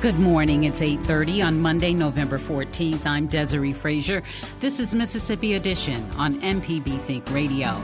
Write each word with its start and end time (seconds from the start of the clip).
Good 0.00 0.18
morning. 0.18 0.64
It's 0.64 0.80
8:30 0.80 1.42
on 1.42 1.60
Monday, 1.60 1.92
November 1.92 2.38
14th. 2.38 3.04
I'm 3.04 3.26
Desiree 3.26 3.74
Frazier. 3.74 4.22
This 4.58 4.80
is 4.80 4.94
Mississippi 4.94 5.52
Edition 5.52 6.02
on 6.16 6.40
MPB 6.40 6.96
Think 7.00 7.30
Radio. 7.30 7.78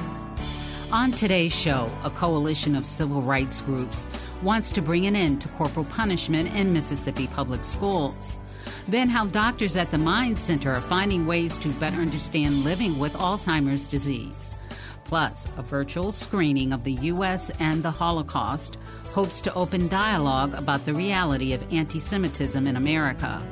On 0.93 1.13
today's 1.13 1.55
show, 1.55 1.91
a 2.05 2.09
coalition 2.11 2.75
of 2.75 2.87
civil 2.87 3.21
rights 3.21 3.61
groups 3.61 4.09
wants 4.43 4.71
to 4.71 4.81
bring 4.81 5.05
an 5.05 5.15
end 5.15 5.43
to 5.43 5.49
corporal 5.49 5.85
punishment 5.85 6.55
in 6.55 6.73
Mississippi 6.73 7.27
public 7.27 7.65
schools. 7.65 8.41
Then, 8.89 9.11
how 9.11 9.27
doctors 9.27 9.77
at 9.77 9.91
the 9.91 9.99
Mind 9.99 10.39
Center 10.39 10.73
are 10.73 10.81
finding 10.81 11.27
ways 11.27 11.59
to 11.59 11.69
better 11.69 11.99
understand 11.99 12.65
living 12.65 12.99
with 12.99 13.13
Alzheimer's 13.13 13.87
disease. 13.87 14.55
Plus, 15.05 15.49
a 15.59 15.63
virtual 15.63 16.13
screening 16.13 16.73
of 16.73 16.83
the 16.83 16.95
U.S. 17.13 17.51
and 17.61 17.83
the 17.83 17.91
Holocaust 17.91 18.79
hopes 19.17 19.41
to 19.41 19.55
open 19.55 19.89
dialogue 19.89 20.53
about 20.53 20.85
the 20.85 20.93
reality 20.93 21.55
of 21.55 21.73
anti 21.73 21.99
Semitism 21.99 22.67
in 22.67 22.77
America. 22.77 23.43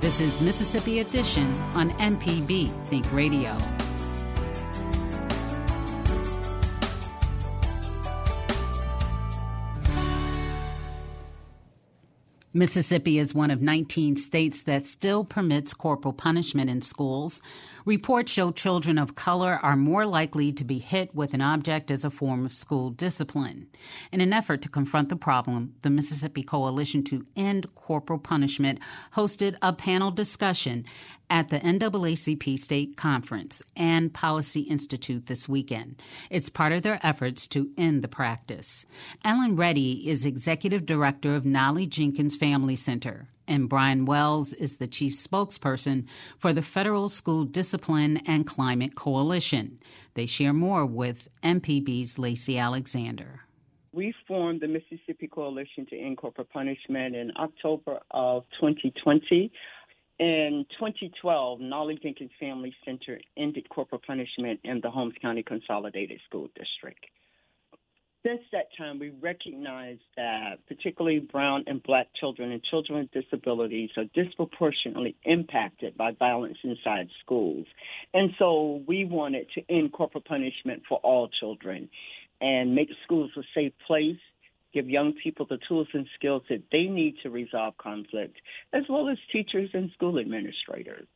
This 0.00 0.20
is 0.20 0.40
Mississippi 0.40 0.98
Edition 0.98 1.46
on 1.76 1.92
MPB 1.92 2.86
Think 2.86 3.12
Radio. 3.12 3.75
Mississippi 12.56 13.18
is 13.18 13.34
one 13.34 13.50
of 13.50 13.60
19 13.60 14.16
states 14.16 14.62
that 14.62 14.86
still 14.86 15.24
permits 15.26 15.74
corporal 15.74 16.14
punishment 16.14 16.70
in 16.70 16.80
schools. 16.80 17.42
Reports 17.84 18.32
show 18.32 18.50
children 18.50 18.96
of 18.96 19.14
color 19.14 19.60
are 19.62 19.76
more 19.76 20.06
likely 20.06 20.52
to 20.52 20.64
be 20.64 20.78
hit 20.78 21.14
with 21.14 21.34
an 21.34 21.42
object 21.42 21.90
as 21.90 22.02
a 22.02 22.08
form 22.08 22.46
of 22.46 22.54
school 22.54 22.88
discipline. 22.88 23.66
In 24.10 24.22
an 24.22 24.32
effort 24.32 24.62
to 24.62 24.70
confront 24.70 25.10
the 25.10 25.16
problem, 25.16 25.74
the 25.82 25.90
Mississippi 25.90 26.42
Coalition 26.42 27.04
to 27.04 27.26
End 27.36 27.66
Corporal 27.74 28.18
Punishment 28.18 28.80
hosted 29.14 29.58
a 29.60 29.74
panel 29.74 30.10
discussion 30.10 30.82
at 31.28 31.48
the 31.48 31.60
NAACP 31.60 32.58
State 32.58 32.96
Conference 32.96 33.62
and 33.76 34.12
Policy 34.12 34.62
Institute 34.62 35.26
this 35.26 35.48
weekend. 35.48 36.00
It's 36.30 36.48
part 36.48 36.72
of 36.72 36.82
their 36.82 37.00
efforts 37.02 37.46
to 37.48 37.70
end 37.76 38.02
the 38.02 38.08
practice. 38.08 38.86
Ellen 39.24 39.56
Reddy 39.56 40.08
is 40.08 40.26
Executive 40.26 40.86
Director 40.86 41.34
of 41.34 41.44
Nollie 41.44 41.86
Jenkins 41.86 42.36
Family 42.36 42.76
Center, 42.76 43.26
and 43.48 43.70
Breon 43.70 44.06
Wells 44.06 44.52
is 44.52 44.78
the 44.78 44.86
Chief 44.86 45.12
Spokesperson 45.12 46.06
for 46.38 46.52
the 46.52 46.62
Federal 46.62 47.08
School 47.08 47.44
Discipline 47.44 48.18
and 48.26 48.46
Climate 48.46 48.94
Coalition. 48.94 49.78
They 50.14 50.26
share 50.26 50.52
more 50.52 50.86
with 50.86 51.28
MPB's 51.42 52.18
Lacey 52.18 52.58
Alexander. 52.58 53.40
We 53.92 54.14
formed 54.28 54.60
the 54.60 54.68
Mississippi 54.68 55.26
Coalition 55.26 55.86
to 55.86 55.98
End 55.98 56.18
Corporal 56.18 56.46
Punishment 56.52 57.16
in 57.16 57.32
October 57.38 58.00
of 58.10 58.44
2020. 58.60 59.50
In 60.18 60.64
2012, 60.78 61.60
Nollie 61.60 61.98
Jenkins 62.02 62.30
Family 62.40 62.74
Center 62.84 63.20
ended 63.36 63.68
corporal 63.68 64.00
punishment 64.06 64.60
in 64.64 64.80
the 64.82 64.90
Holmes 64.90 65.14
County 65.20 65.42
Consolidated 65.42 66.20
School 66.26 66.48
District. 66.56 67.04
Since 68.26 68.40
that 68.50 68.68
time, 68.76 68.98
we 68.98 69.10
recognize 69.10 69.98
that 70.16 70.66
particularly 70.66 71.20
brown 71.20 71.64
and 71.66 71.82
black 71.82 72.08
children 72.18 72.50
and 72.50 72.62
children 72.64 72.98
with 73.00 73.24
disabilities 73.24 73.90
are 73.96 74.06
disproportionately 74.14 75.14
impacted 75.24 75.96
by 75.96 76.10
violence 76.12 76.58
inside 76.64 77.08
schools. 77.22 77.66
And 78.14 78.30
so 78.38 78.82
we 78.88 79.04
wanted 79.04 79.46
to 79.54 79.62
end 79.68 79.92
corporal 79.92 80.24
punishment 80.26 80.82
for 80.88 80.98
all 81.04 81.28
children 81.28 81.88
and 82.40 82.74
make 82.74 82.88
schools 83.04 83.30
a 83.36 83.42
safe 83.54 83.72
place 83.86 84.18
give 84.72 84.88
young 84.88 85.14
people 85.22 85.46
the 85.48 85.58
tools 85.68 85.88
and 85.94 86.06
skills 86.18 86.42
that 86.50 86.62
they 86.70 86.84
need 86.84 87.16
to 87.22 87.30
resolve 87.30 87.76
conflict, 87.78 88.36
as 88.72 88.82
well 88.88 89.08
as 89.08 89.18
teachers 89.32 89.70
and 89.72 89.90
school 89.92 90.18
administrators. 90.18 91.06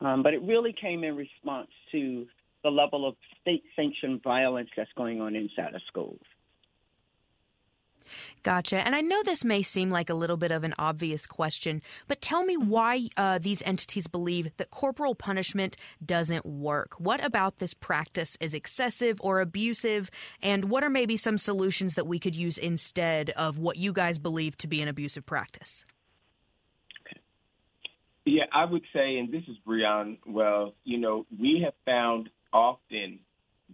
Um, 0.00 0.22
but 0.22 0.34
it 0.34 0.42
really 0.42 0.74
came 0.78 1.04
in 1.04 1.16
response 1.16 1.70
to 1.92 2.26
the 2.62 2.70
level 2.70 3.06
of 3.06 3.14
state 3.40 3.62
sanctioned 3.76 4.22
violence 4.22 4.70
that's 4.76 4.90
going 4.96 5.20
on 5.20 5.36
inside 5.36 5.74
of 5.74 5.82
schools. 5.86 6.20
Gotcha. 8.42 8.84
And 8.84 8.94
I 8.94 9.00
know 9.00 9.22
this 9.22 9.44
may 9.44 9.62
seem 9.62 9.90
like 9.90 10.10
a 10.10 10.14
little 10.14 10.36
bit 10.36 10.50
of 10.50 10.64
an 10.64 10.74
obvious 10.78 11.26
question, 11.26 11.82
but 12.06 12.20
tell 12.20 12.44
me 12.44 12.56
why 12.56 13.08
uh, 13.16 13.38
these 13.38 13.62
entities 13.62 14.06
believe 14.06 14.50
that 14.56 14.70
corporal 14.70 15.14
punishment 15.14 15.76
doesn't 16.04 16.44
work. 16.44 16.94
What 16.98 17.24
about 17.24 17.58
this 17.58 17.74
practice 17.74 18.36
is 18.40 18.54
excessive 18.54 19.18
or 19.20 19.40
abusive? 19.40 20.10
And 20.42 20.66
what 20.66 20.84
are 20.84 20.90
maybe 20.90 21.16
some 21.16 21.38
solutions 21.38 21.94
that 21.94 22.06
we 22.06 22.18
could 22.18 22.34
use 22.34 22.58
instead 22.58 23.30
of 23.30 23.58
what 23.58 23.76
you 23.76 23.92
guys 23.92 24.18
believe 24.18 24.56
to 24.58 24.66
be 24.66 24.82
an 24.82 24.88
abusive 24.88 25.26
practice? 25.26 25.84
Yeah, 28.24 28.44
I 28.52 28.64
would 28.64 28.84
say, 28.92 29.18
and 29.18 29.30
this 29.30 29.42
is 29.48 29.56
Breon 29.66 30.18
Well, 30.26 30.74
you 30.84 30.98
know, 30.98 31.26
we 31.38 31.60
have 31.64 31.74
found 31.84 32.30
often 32.52 33.18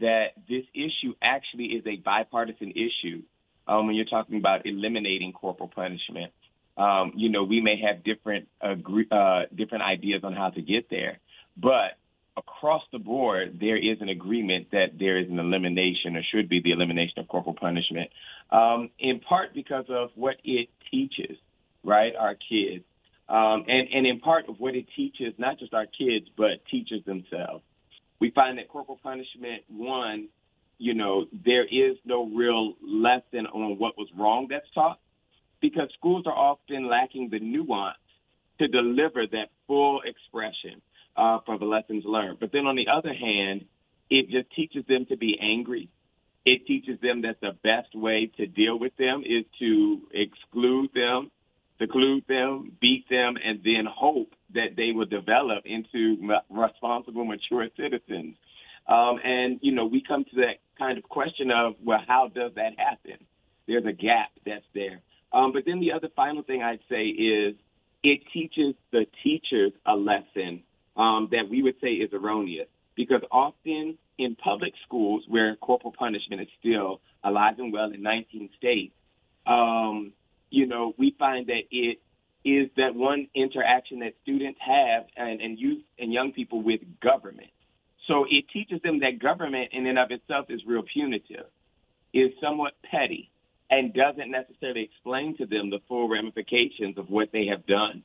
that 0.01 0.33
this 0.49 0.65
issue 0.75 1.15
actually 1.23 1.67
is 1.67 1.87
a 1.87 1.97
bipartisan 1.97 2.73
issue 2.73 3.23
um, 3.71 3.87
when 3.87 3.95
you're 3.95 4.05
talking 4.05 4.37
about 4.37 4.67
eliminating 4.67 5.33
corporal 5.33 5.71
punishment. 5.73 6.33
Um, 6.77 7.13
you 7.15 7.29
know, 7.29 7.45
we 7.45 7.61
may 7.61 7.81
have 7.87 8.03
different 8.03 8.49
agree, 8.61 9.07
uh, 9.11 9.43
different 9.55 9.85
ideas 9.85 10.23
on 10.25 10.33
how 10.33 10.51
to 10.51 10.61
get 10.61 10.91
there, 10.91 11.19
but 11.57 11.99
across 12.37 12.83
the 12.91 12.99
board, 12.99 13.59
there 13.61 13.77
is 13.77 14.01
an 14.01 14.09
agreement 14.09 14.71
that 14.73 14.99
there 14.99 15.19
is 15.19 15.29
an 15.29 15.39
elimination 15.39 16.17
or 16.17 16.23
should 16.23 16.49
be 16.49 16.61
the 16.61 16.73
elimination 16.73 17.19
of 17.19 17.29
corporal 17.29 17.55
punishment, 17.55 18.11
um, 18.51 18.91
in 18.99 19.21
part 19.21 19.55
because 19.55 19.85
of 19.89 20.11
what 20.15 20.37
it 20.43 20.69
teaches, 20.91 21.37
right, 21.85 22.15
our 22.19 22.35
kids, 22.35 22.85
um, 23.29 23.65
and, 23.69 23.89
and 23.93 24.07
in 24.07 24.21
part 24.21 24.49
of 24.49 24.59
what 24.59 24.75
it 24.75 24.87
teaches 24.97 25.35
not 25.39 25.59
just 25.59 25.75
our 25.75 25.87
kids, 25.87 26.27
but 26.37 26.65
teachers 26.71 27.05
themselves. 27.05 27.63
We 28.21 28.31
find 28.31 28.59
that 28.59 28.69
corporal 28.69 28.99
punishment, 29.03 29.63
one, 29.69 30.29
you 30.81 30.95
know, 30.95 31.27
there 31.45 31.65
is 31.65 31.99
no 32.07 32.25
real 32.25 32.73
lesson 32.83 33.47
on 33.53 33.79
what 33.79 33.99
was 33.99 34.09
wrong 34.17 34.49
that's 34.49 34.65
taught 34.75 34.99
because 35.61 35.89
schools 35.97 36.25
are 36.27 36.33
often 36.33 36.89
lacking 36.89 37.29
the 37.31 37.39
nuance 37.39 37.99
to 38.59 38.67
deliver 38.67 39.27
that 39.27 39.51
full 39.67 40.01
expression 40.07 40.81
uh, 41.19 41.39
for 41.45 41.59
the 41.59 41.67
lessons 41.67 42.05
learned. 42.07 42.39
But 42.41 42.51
then 42.53 42.65
on 42.65 42.77
the 42.77 42.89
other 42.89 43.13
hand, 43.13 43.67
it 44.09 44.31
just 44.31 44.51
teaches 44.57 44.87
them 44.89 45.05
to 45.11 45.19
be 45.19 45.39
angry. 45.39 45.91
It 46.47 46.67
teaches 46.67 46.99
them 47.03 47.23
that 47.23 47.43
the 47.43 47.53
best 47.63 47.95
way 47.95 48.31
to 48.39 48.47
deal 48.47 48.79
with 48.79 48.97
them 48.97 49.23
is 49.25 49.45
to 49.59 50.01
exclude 50.15 50.91
them, 50.95 51.31
seclude 51.79 52.25
them, 52.27 52.73
beat 52.81 53.05
them, 53.11 53.35
and 53.45 53.61
then 53.63 53.85
hope 53.87 54.33
that 54.55 54.77
they 54.79 54.93
will 54.95 55.05
develop 55.05 55.65
into 55.67 56.17
responsible, 56.49 57.27
mature 57.27 57.69
citizens. 57.77 58.37
Um, 58.89 59.21
and, 59.23 59.61
you 59.63 59.73
know, 59.73 59.87
we 59.87 60.03
come 60.03 60.25
to 60.25 60.37
that 60.37 60.57
kind 60.81 60.99
of 60.99 61.05
question 61.05 61.51
of, 61.53 61.75
well, 61.85 62.01
how 62.09 62.29
does 62.35 62.53
that 62.57 62.73
happen? 62.79 63.19
There's 63.69 63.85
a 63.87 63.93
gap 63.93 64.31
that's 64.45 64.65
there. 64.75 65.01
Um, 65.33 65.53
but 65.53 65.63
then 65.67 65.79
the 65.79 65.93
other 65.93 66.09
final 66.17 66.43
thing 66.43 66.63
I'd 66.63 66.81
say 66.89 67.05
is 67.05 67.55
it 68.03 68.21
teaches 68.33 68.75
the 68.91 69.05
teachers 69.23 69.73
a 69.87 69.95
lesson 69.95 70.65
um, 70.97 71.29
that 71.31 71.49
we 71.49 71.63
would 71.63 71.77
say 71.81 71.89
is 71.89 72.11
erroneous. 72.13 72.69
because 72.97 73.23
often 73.31 73.97
in 74.19 74.37
public 74.37 74.75
schools 74.85 75.25
where 75.29 75.57
corporal 75.57 75.95
punishment 75.99 76.43
is 76.43 76.49
still 76.59 77.01
alive 77.25 77.55
and 77.59 77.73
well 77.73 77.91
in 77.91 78.03
19 78.03 78.51
states, 78.59 78.95
um, 79.47 80.13
you 80.51 80.67
know, 80.67 80.95
we 80.99 81.15
find 81.19 81.47
that 81.47 81.63
it 81.71 81.99
is 82.45 82.69
that 82.77 82.95
one 82.95 83.29
interaction 83.35 84.01
that 84.01 84.15
students 84.23 84.59
have 84.61 85.05
and, 85.17 85.41
and 85.41 85.59
youth 85.59 85.83
and 85.99 86.13
young 86.13 86.33
people 86.33 86.63
with 86.63 86.81
government. 87.01 87.51
So 88.07 88.27
it 88.29 88.47
teaches 88.53 88.81
them 88.83 89.01
that 89.01 89.19
government 89.19 89.71
in 89.73 89.87
and 89.87 89.99
of 89.99 90.11
itself 90.11 90.47
is 90.49 90.61
real 90.67 90.83
punitive, 90.83 91.47
is 92.13 92.31
somewhat 92.41 92.73
petty, 92.91 93.31
and 93.71 93.95
doesn't 93.95 94.31
necessarily 94.31 94.83
explain 94.83 95.37
to 95.37 95.47
them 95.47 95.71
the 95.71 95.79
full 95.87 96.09
ramifications 96.09 96.99
of 96.99 97.09
what 97.09 97.31
they 97.33 97.47
have 97.47 97.67
done. 97.67 98.03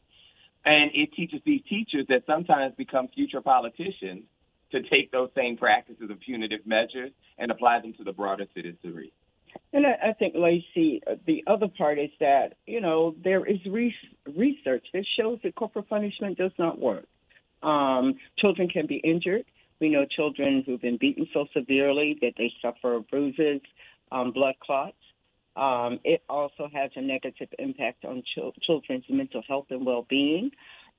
And 0.63 0.91
it 0.93 1.13
teaches 1.13 1.41
these 1.45 1.61
teachers 1.67 2.05
that 2.09 2.25
sometimes 2.25 2.75
become 2.75 3.07
future 3.07 3.41
politicians 3.41 4.23
to 4.71 4.81
take 4.81 5.11
those 5.11 5.29
same 5.35 5.57
practices 5.57 6.09
of 6.09 6.19
punitive 6.19 6.65
measures 6.65 7.11
and 7.37 7.51
apply 7.51 7.81
them 7.81 7.93
to 7.93 8.03
the 8.03 8.11
broader 8.11 8.45
citizenry. 8.53 9.11
And 9.71 9.85
I, 9.85 10.13
think, 10.13 10.35
Lacey, 10.35 11.01
uh, 11.09 11.15
the 11.25 11.43
other 11.47 11.67
part 11.67 11.97
is 11.97 12.09
that, 12.19 12.57
you 12.65 12.81
know, 12.81 13.15
there 13.23 13.45
is 13.45 13.57
re- 13.65 13.95
research 14.35 14.85
that 14.93 15.05
shows 15.17 15.39
that 15.43 15.55
corporal 15.55 15.85
punishment 15.85 16.37
does 16.37 16.51
not 16.57 16.79
work. 16.79 17.05
Um, 17.63 18.15
children 18.37 18.67
can 18.69 18.85
be 18.85 18.97
injured. 18.97 19.45
We 19.79 19.89
know 19.89 20.05
children 20.05 20.63
who've 20.65 20.81
been 20.81 20.97
beaten 20.97 21.27
so 21.33 21.45
severely 21.53 22.17
that 22.21 22.33
they 22.37 22.51
suffer 22.61 22.99
bruises, 23.09 23.61
um, 24.11 24.31
blood 24.31 24.55
clots. 24.61 24.97
Um, 25.55 25.99
it 26.03 26.21
also 26.29 26.69
has 26.73 26.91
a 26.95 27.01
negative 27.01 27.47
impact 27.59 28.03
on 28.05 28.23
ch- 28.23 28.63
children's 28.63 29.05
mental 29.09 29.41
health 29.47 29.67
and 29.69 29.85
well 29.85 30.05
being. 30.09 30.51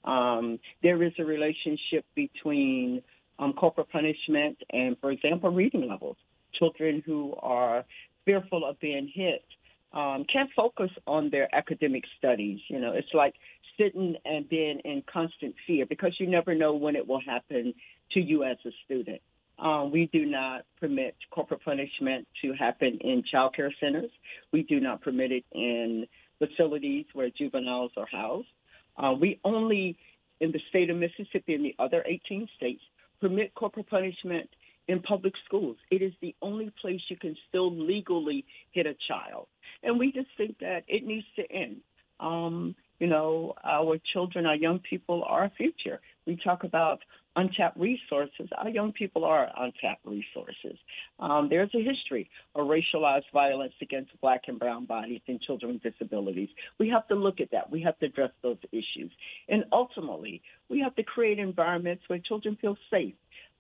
Um, 0.05 0.59
there 0.83 1.03
is 1.03 1.13
a 1.19 1.25
relationship 1.25 2.05
between 2.15 3.03
um, 3.39 3.53
corporal 3.53 3.87
punishment 3.91 4.59
and, 4.71 4.97
for 5.01 5.11
example, 5.11 5.51
reading 5.51 5.89
levels. 5.89 6.17
Children 6.55 7.03
who 7.05 7.35
are 7.43 7.85
fearful 8.25 8.65
of 8.65 8.79
being 8.81 9.11
hit 9.13 9.45
um, 9.93 10.25
can't 10.33 10.51
focus 10.55 10.91
on 11.07 11.31
their 11.31 11.55
academic 11.55 12.05
studies. 12.19 12.61
You 12.69 12.81
know, 12.81 12.93
it's 12.93 13.13
like 13.15 13.35
sitting 13.79 14.17
and 14.25 14.49
being 14.49 14.81
in 14.81 15.03
constant 15.11 15.55
fear 15.67 15.87
because 15.87 16.15
you 16.19 16.27
never 16.27 16.55
know 16.55 16.75
when 16.75 16.97
it 16.97 17.07
will 17.07 17.21
happen 17.21 17.75
to 18.13 18.21
you 18.21 18.45
as 18.45 18.57
a 18.65 18.71
student. 18.85 19.21
Um, 19.59 19.91
we 19.91 20.11
do 20.13 20.27
not 20.27 20.65
permit 20.79 21.17
corporal 21.31 21.61
punishment 21.65 22.27
to 22.43 22.53
happen 22.53 22.99
in 23.01 23.23
child 23.31 23.55
care 23.55 23.73
centers. 23.81 24.11
We 24.53 24.63
do 24.63 24.81
not 24.81 25.01
permit 25.01 25.33
it 25.33 25.45
in 25.53 26.07
facilities 26.39 27.07
where 27.15 27.31
juveniles 27.31 27.93
are 27.97 28.07
housed. 28.11 28.49
Uh, 28.97 29.15
we 29.19 29.41
only, 29.45 29.97
in 30.41 30.53
the 30.53 30.61
state 30.69 30.91
of 30.91 30.97
Mississippi 30.97 31.55
and 31.55 31.65
the 31.65 31.75
other 31.79 32.05
18 32.07 32.49
states, 32.57 32.83
permit 33.21 33.55
corporal 33.55 33.87
punishment 33.89 34.49
in 34.89 35.01
public 35.01 35.33
schools. 35.47 35.77
It 35.91 36.03
is 36.03 36.13
the 36.21 36.35
only 36.43 36.71
place 36.81 37.01
you 37.09 37.17
can 37.17 37.35
still 37.49 37.75
legally 37.75 38.45
hit 38.73 38.87
a 38.87 38.95
child. 39.09 39.47
And 39.83 39.99
we 39.99 40.13
just 40.13 40.29
think 40.37 40.59
that 40.61 40.85
it 40.87 41.05
needs 41.05 41.27
to 41.37 41.51
end. 41.51 41.79
Um, 42.21 42.75
you 42.99 43.07
know, 43.07 43.55
our 43.65 43.99
children, 44.13 44.47
our 44.47 44.57
young 44.57 44.79
people 44.79 45.25
are 45.27 45.43
our 45.43 45.53
future. 45.57 46.01
We 46.27 46.39
talk 46.43 46.65
about 46.65 47.01
untapped 47.37 47.79
resources. 47.79 48.49
Our 48.57 48.71
young 48.71 48.93
people 48.93 49.25
are 49.25 49.49
untapped 49.59 50.05
resources. 50.05 50.79
Um, 51.21 51.49
there's 51.51 51.71
a 51.75 51.83
history 51.83 52.31
of 52.55 52.67
racialized 52.67 53.31
violence 53.33 53.75
against 53.83 54.19
black 54.21 54.43
and 54.49 54.59
brown 54.59 54.87
bodies 54.87 55.21
and 55.29 55.41
children 55.41 55.75
with 55.75 55.93
disabilities. 55.93 56.49
We 56.79 56.89
have 56.89 57.07
to 57.09 57.15
look 57.15 57.41
at 57.41 57.51
that. 57.53 57.71
We 57.71 57.83
have 57.83 57.99
to 57.99 58.07
address 58.07 58.31
those 58.43 58.57
issues. 58.73 59.13
And 59.49 59.65
ultimately, 59.71 60.41
we 60.71 60.81
have 60.81 60.97
to 60.97 61.03
create 61.03 61.39
environments 61.39 62.05
where 62.07 62.19
children 62.19 62.57
feel 62.61 62.77
safe. 62.91 63.15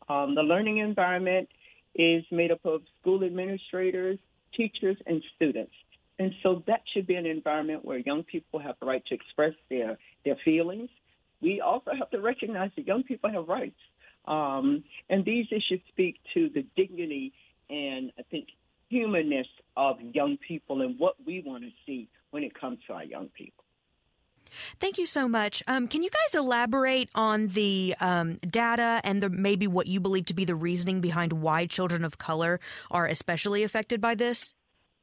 Um, 0.08 0.34
the 0.34 0.42
learning 0.42 0.78
environment 0.78 1.48
is 1.94 2.24
made 2.30 2.50
up 2.50 2.64
of 2.64 2.82
school 3.00 3.24
administrators, 3.24 4.18
teachers, 4.56 4.96
and 5.06 5.22
students. 5.34 5.72
And 6.18 6.32
so 6.42 6.62
that 6.66 6.82
should 6.92 7.06
be 7.06 7.14
an 7.14 7.26
environment 7.26 7.84
where 7.84 7.98
young 7.98 8.22
people 8.22 8.58
have 8.58 8.76
the 8.80 8.86
right 8.86 9.04
to 9.06 9.14
express 9.14 9.52
their, 9.68 9.98
their 10.24 10.36
feelings, 10.44 10.88
we 11.42 11.60
also 11.60 11.90
have 11.96 12.10
to 12.10 12.20
recognize 12.20 12.70
that 12.76 12.86
young 12.86 13.02
people 13.02 13.30
have 13.30 13.48
rights. 13.48 13.78
Um, 14.26 14.82
and 15.10 15.24
these 15.24 15.46
issues 15.50 15.80
speak 15.88 16.16
to 16.34 16.48
the 16.48 16.64
dignity 16.76 17.32
and 17.68 18.12
I 18.18 18.22
think 18.22 18.48
humanness 18.88 19.46
of 19.76 20.00
young 20.00 20.38
people 20.46 20.82
and 20.82 20.98
what 20.98 21.14
we 21.26 21.42
want 21.44 21.64
to 21.64 21.70
see 21.84 22.08
when 22.30 22.42
it 22.42 22.58
comes 22.58 22.78
to 22.86 22.94
our 22.94 23.04
young 23.04 23.28
people. 23.28 23.64
Thank 24.78 24.96
you 24.96 25.06
so 25.06 25.28
much. 25.28 25.62
Um, 25.66 25.88
can 25.88 26.02
you 26.02 26.10
guys 26.10 26.34
elaborate 26.34 27.10
on 27.14 27.48
the 27.48 27.94
um, 28.00 28.36
data 28.48 29.00
and 29.04 29.22
the, 29.22 29.28
maybe 29.28 29.66
what 29.66 29.86
you 29.86 30.00
believe 30.00 30.26
to 30.26 30.34
be 30.34 30.44
the 30.44 30.54
reasoning 30.54 31.00
behind 31.00 31.32
why 31.32 31.66
children 31.66 32.04
of 32.04 32.18
color 32.18 32.60
are 32.90 33.06
especially 33.06 33.64
affected 33.64 34.00
by 34.00 34.14
this? 34.14 34.54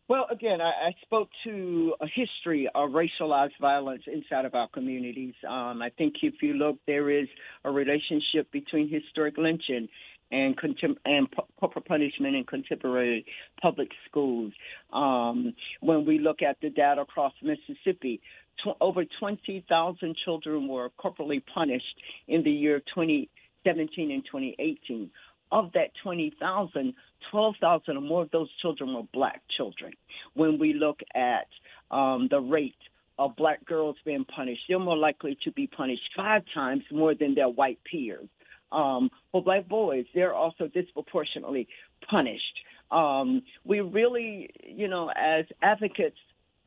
Well, 0.09 0.27
again, 0.29 0.59
I, 0.59 0.89
I 0.89 0.95
spoke 1.01 1.29
to 1.45 1.95
a 2.01 2.07
history 2.07 2.69
of 2.75 2.89
racialized 2.89 3.57
violence 3.61 4.03
inside 4.05 4.45
of 4.45 4.53
our 4.53 4.67
communities. 4.67 5.33
Um, 5.47 5.81
I 5.81 5.91
think 5.97 6.15
if 6.21 6.35
you 6.41 6.53
look, 6.53 6.77
there 6.85 7.09
is 7.09 7.27
a 7.63 7.71
relationship 7.71 8.51
between 8.51 8.89
historic 8.89 9.38
lynching 9.38 9.88
and, 10.31 10.57
contem- 10.57 10.97
and 11.05 11.27
corporal 11.57 11.85
punishment 11.88 12.35
in 12.35 12.44
contemporary 12.44 13.25
public 13.61 13.89
schools. 14.09 14.51
Um, 14.91 15.53
when 15.79 16.05
we 16.05 16.19
look 16.19 16.41
at 16.41 16.57
the 16.61 16.69
data 16.69 17.01
across 17.01 17.33
Mississippi, 17.41 18.19
tw- 18.61 18.75
over 18.81 19.03
20,000 19.19 20.15
children 20.25 20.67
were 20.67 20.89
corporally 20.97 21.41
punished 21.53 21.95
in 22.27 22.44
the 22.44 22.51
year 22.51 22.79
2017 22.79 24.11
and 24.11 24.25
2018 24.25 25.09
of 25.53 25.71
that 25.73 25.91
20,000, 26.01 26.94
12,000 27.31 27.97
or 27.97 28.01
more 28.01 28.23
of 28.23 28.31
those 28.31 28.50
children 28.59 28.95
were 28.95 29.03
black 29.13 29.41
children. 29.55 29.94
When 30.33 30.57
we 30.57 30.73
look 30.73 31.00
at 31.13 31.47
um, 31.91 32.27
the 32.29 32.39
rate 32.39 32.75
of 33.19 33.35
black 33.35 33.63
girls 33.63 33.95
being 34.03 34.25
punished, 34.25 34.61
they're 34.67 34.79
more 34.79 34.97
likely 34.97 35.38
to 35.44 35.51
be 35.51 35.67
punished 35.67 36.01
five 36.17 36.41
times 36.55 36.83
more 36.91 37.13
than 37.13 37.35
their 37.35 37.50
white 37.50 37.77
peers. 37.89 38.27
Um, 38.71 39.11
for 39.31 39.44
black 39.44 39.69
boys, 39.69 40.05
they're 40.15 40.33
also 40.33 40.67
disproportionately 40.67 41.67
punished. 42.09 42.59
Um, 42.89 43.44
we 43.63 43.81
really, 43.81 44.50
you 44.65 44.88
know, 44.88 45.11
as 45.15 45.45
advocates 45.61 46.17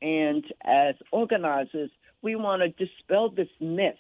and 0.01 0.45
as 0.65 0.95
organizers, 1.11 1.91
we 2.23 2.37
want 2.37 2.63
to 2.63 2.87
dispel 2.87 3.31
this 3.31 3.49
myth 3.61 3.95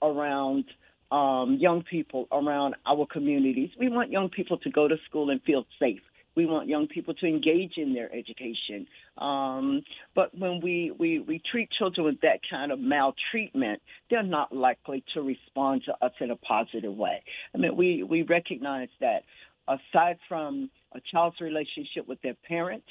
around 0.00 0.64
um, 1.10 1.56
young 1.60 1.82
people 1.82 2.28
around 2.32 2.74
our 2.86 3.06
communities. 3.06 3.70
We 3.78 3.88
want 3.88 4.10
young 4.10 4.28
people 4.28 4.58
to 4.58 4.70
go 4.70 4.88
to 4.88 4.96
school 5.08 5.30
and 5.30 5.42
feel 5.42 5.64
safe. 5.78 6.00
We 6.34 6.46
want 6.46 6.68
young 6.68 6.86
people 6.86 7.14
to 7.14 7.26
engage 7.26 7.78
in 7.78 7.94
their 7.94 8.14
education. 8.14 8.86
Um, 9.16 9.82
but 10.14 10.36
when 10.38 10.60
we, 10.60 10.92
we, 10.96 11.18
we 11.18 11.42
treat 11.50 11.68
children 11.72 12.06
with 12.06 12.20
that 12.20 12.40
kind 12.48 12.70
of 12.70 12.78
maltreatment, 12.78 13.82
they're 14.08 14.22
not 14.22 14.54
likely 14.54 15.02
to 15.14 15.22
respond 15.22 15.82
to 15.86 15.94
us 16.00 16.12
in 16.20 16.30
a 16.30 16.36
positive 16.36 16.94
way. 16.94 17.24
I 17.54 17.58
mean, 17.58 17.76
we, 17.76 18.04
we 18.04 18.22
recognize 18.22 18.88
that 19.00 19.24
aside 19.66 20.18
from 20.28 20.70
a 20.92 21.00
child's 21.12 21.40
relationship 21.40 22.06
with 22.06 22.22
their 22.22 22.36
parent, 22.46 22.84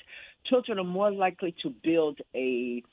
children 0.46 0.78
are 0.80 0.84
more 0.84 1.12
likely 1.12 1.56
to 1.64 1.74
build 1.84 2.20
a 2.36 2.84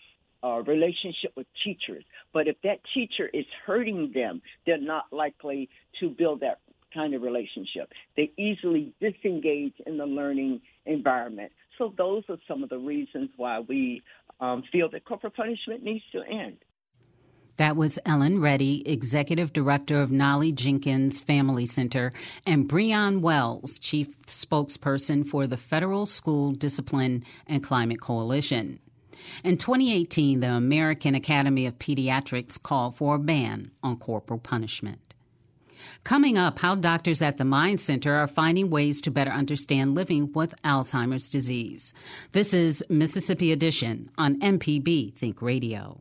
uh, 0.45 0.63
relationship 0.63 1.33
with 1.37 1.47
teachers. 1.65 2.05
But 2.33 2.49
if 2.49 2.57
that 2.63 2.81
teacher 2.93 3.31
is 3.33 3.47
hurting 3.67 4.13
them, 4.15 4.43
they're 4.67 4.79
not 4.79 5.07
likely 5.11 5.69
to 6.01 6.11
build 6.11 6.41
that 6.41 6.59
kind 6.93 7.15
of 7.15 7.23
relationship. 7.23 7.91
They 8.17 8.31
easily 8.37 8.93
disengage 9.01 9.75
in 9.87 9.97
the 9.97 10.07
learning 10.07 10.61
environment. 10.87 11.51
So 11.79 11.93
those 11.97 12.23
are 12.29 12.37
some 12.47 12.63
of 12.63 12.69
the 12.69 12.79
reasons 12.79 13.31
why 13.37 13.61
we 13.61 14.03
um, 14.41 14.63
feel 14.71 14.89
that 14.91 15.05
corporal 15.05 15.33
punishment 15.35 15.83
needs 15.83 16.05
to 16.13 16.23
end. 16.23 16.59
That 17.57 17.77
was 17.77 18.01
Ellen 18.05 18.41
Reddy, 18.41 18.83
Executive 18.89 19.53
Director 19.53 20.01
of 20.01 20.11
Nollie 20.11 20.51
Jenkins 20.51 21.21
Family 21.21 21.67
Center, 21.67 22.11
and 22.45 22.69
Breon 22.69 23.21
Wells, 23.21 23.79
Chief 23.79 24.21
Spokesperson 24.27 25.25
for 25.25 25.47
the 25.47 25.57
Federal 25.57 26.05
School 26.05 26.51
Discipline 26.51 27.25
and 27.47 27.63
Climate 27.63 28.01
Coalition. 28.01 28.81
In 29.43 29.57
2018, 29.57 30.41
the 30.41 30.51
American 30.51 31.15
Academy 31.15 31.67
of 31.67 31.79
Pediatrics 31.79 32.63
called 32.63 32.97
for 32.97 33.17
a 33.17 33.19
ban 33.19 33.71
on 33.83 33.97
corporal 33.97 34.41
punishment. 34.41 34.99
Coming 36.03 36.39
up, 36.39 36.59
how 36.59 36.75
doctors 36.75 37.23
at 37.23 37.37
the 37.37 37.45
Mind 37.45 37.81
Center 37.81 38.15
are 38.15 38.27
finding 38.27 38.71
ways 38.71 39.01
to 39.03 39.11
better 39.11 39.31
understand 39.31 39.95
living 39.95 40.33
with 40.33 40.55
Alzheimer's 40.63 41.29
disease. 41.29 41.95
This 42.33 42.55
is 42.55 42.85
Mississippi 42.89 43.53
Edition 43.53 44.11
on 44.19 44.41
MPB 44.41 45.15
Think 45.15 45.43
Radio. 45.43 46.01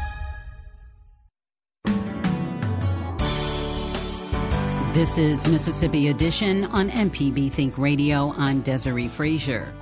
This 4.93 5.17
is 5.17 5.47
Mississippi 5.47 6.09
Edition 6.09 6.65
on 6.65 6.89
MPB 6.89 7.49
Think 7.53 7.77
Radio. 7.77 8.33
I'm 8.37 8.59
Desiree 8.59 9.07
Frazier. 9.07 9.73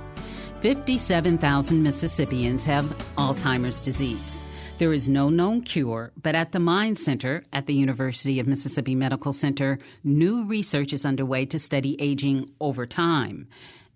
57,000 0.60 1.82
Mississippians 1.82 2.64
have 2.64 2.84
Alzheimer's 3.18 3.82
disease. 3.82 4.40
There 4.78 4.92
is 4.92 5.08
no 5.08 5.28
known 5.28 5.62
cure, 5.62 6.12
but 6.22 6.36
at 6.36 6.52
the 6.52 6.60
Mind 6.60 6.96
Center 6.96 7.44
at 7.52 7.66
the 7.66 7.74
University 7.74 8.38
of 8.38 8.46
Mississippi 8.46 8.94
Medical 8.94 9.32
Center, 9.32 9.80
new 10.04 10.44
research 10.44 10.92
is 10.92 11.04
underway 11.04 11.44
to 11.46 11.58
study 11.58 12.00
aging 12.00 12.48
over 12.60 12.86
time. 12.86 13.48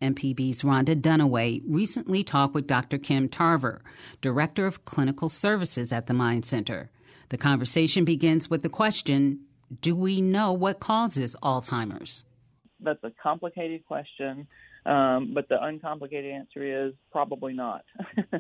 MPB's 0.02 0.62
Rhonda 0.62 1.00
Dunaway 1.00 1.62
recently 1.64 2.24
talked 2.24 2.54
with 2.54 2.66
Dr. 2.66 2.98
Kim 2.98 3.28
Tarver, 3.28 3.82
Director 4.20 4.66
of 4.66 4.84
Clinical 4.84 5.28
Services 5.28 5.92
at 5.92 6.08
the 6.08 6.12
Mind 6.12 6.44
Center. 6.44 6.90
The 7.28 7.38
conversation 7.38 8.04
begins 8.04 8.50
with 8.50 8.64
the 8.64 8.68
question 8.68 9.38
Do 9.80 9.96
we 9.96 10.20
know 10.20 10.52
what 10.52 10.80
causes 10.80 11.36
Alzheimer's? 11.42 12.24
That's 12.80 13.02
a 13.02 13.12
complicated 13.22 13.86
question, 13.86 14.46
um, 14.84 15.32
but 15.34 15.48
the 15.48 15.62
uncomplicated 15.62 16.30
answer 16.32 16.88
is 16.88 16.94
probably 17.10 17.54
not. 17.54 17.84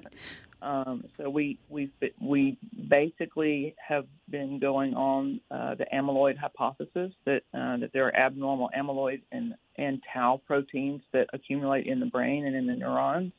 Um, 0.64 1.04
so 1.18 1.28
we 1.28 1.58
we 1.68 1.90
we 2.18 2.56
basically 2.88 3.74
have 3.86 4.06
been 4.30 4.58
going 4.58 4.94
on 4.94 5.40
uh, 5.50 5.74
the 5.74 5.84
amyloid 5.92 6.38
hypothesis 6.38 7.12
that 7.26 7.42
uh, 7.52 7.76
that 7.76 7.90
there 7.92 8.06
are 8.06 8.16
abnormal 8.16 8.70
amyloid 8.76 9.20
and 9.30 9.54
and 9.76 10.02
tau 10.12 10.40
proteins 10.46 11.02
that 11.12 11.26
accumulate 11.34 11.86
in 11.86 12.00
the 12.00 12.06
brain 12.06 12.46
and 12.46 12.56
in 12.56 12.66
the 12.66 12.76
neurons. 12.76 13.32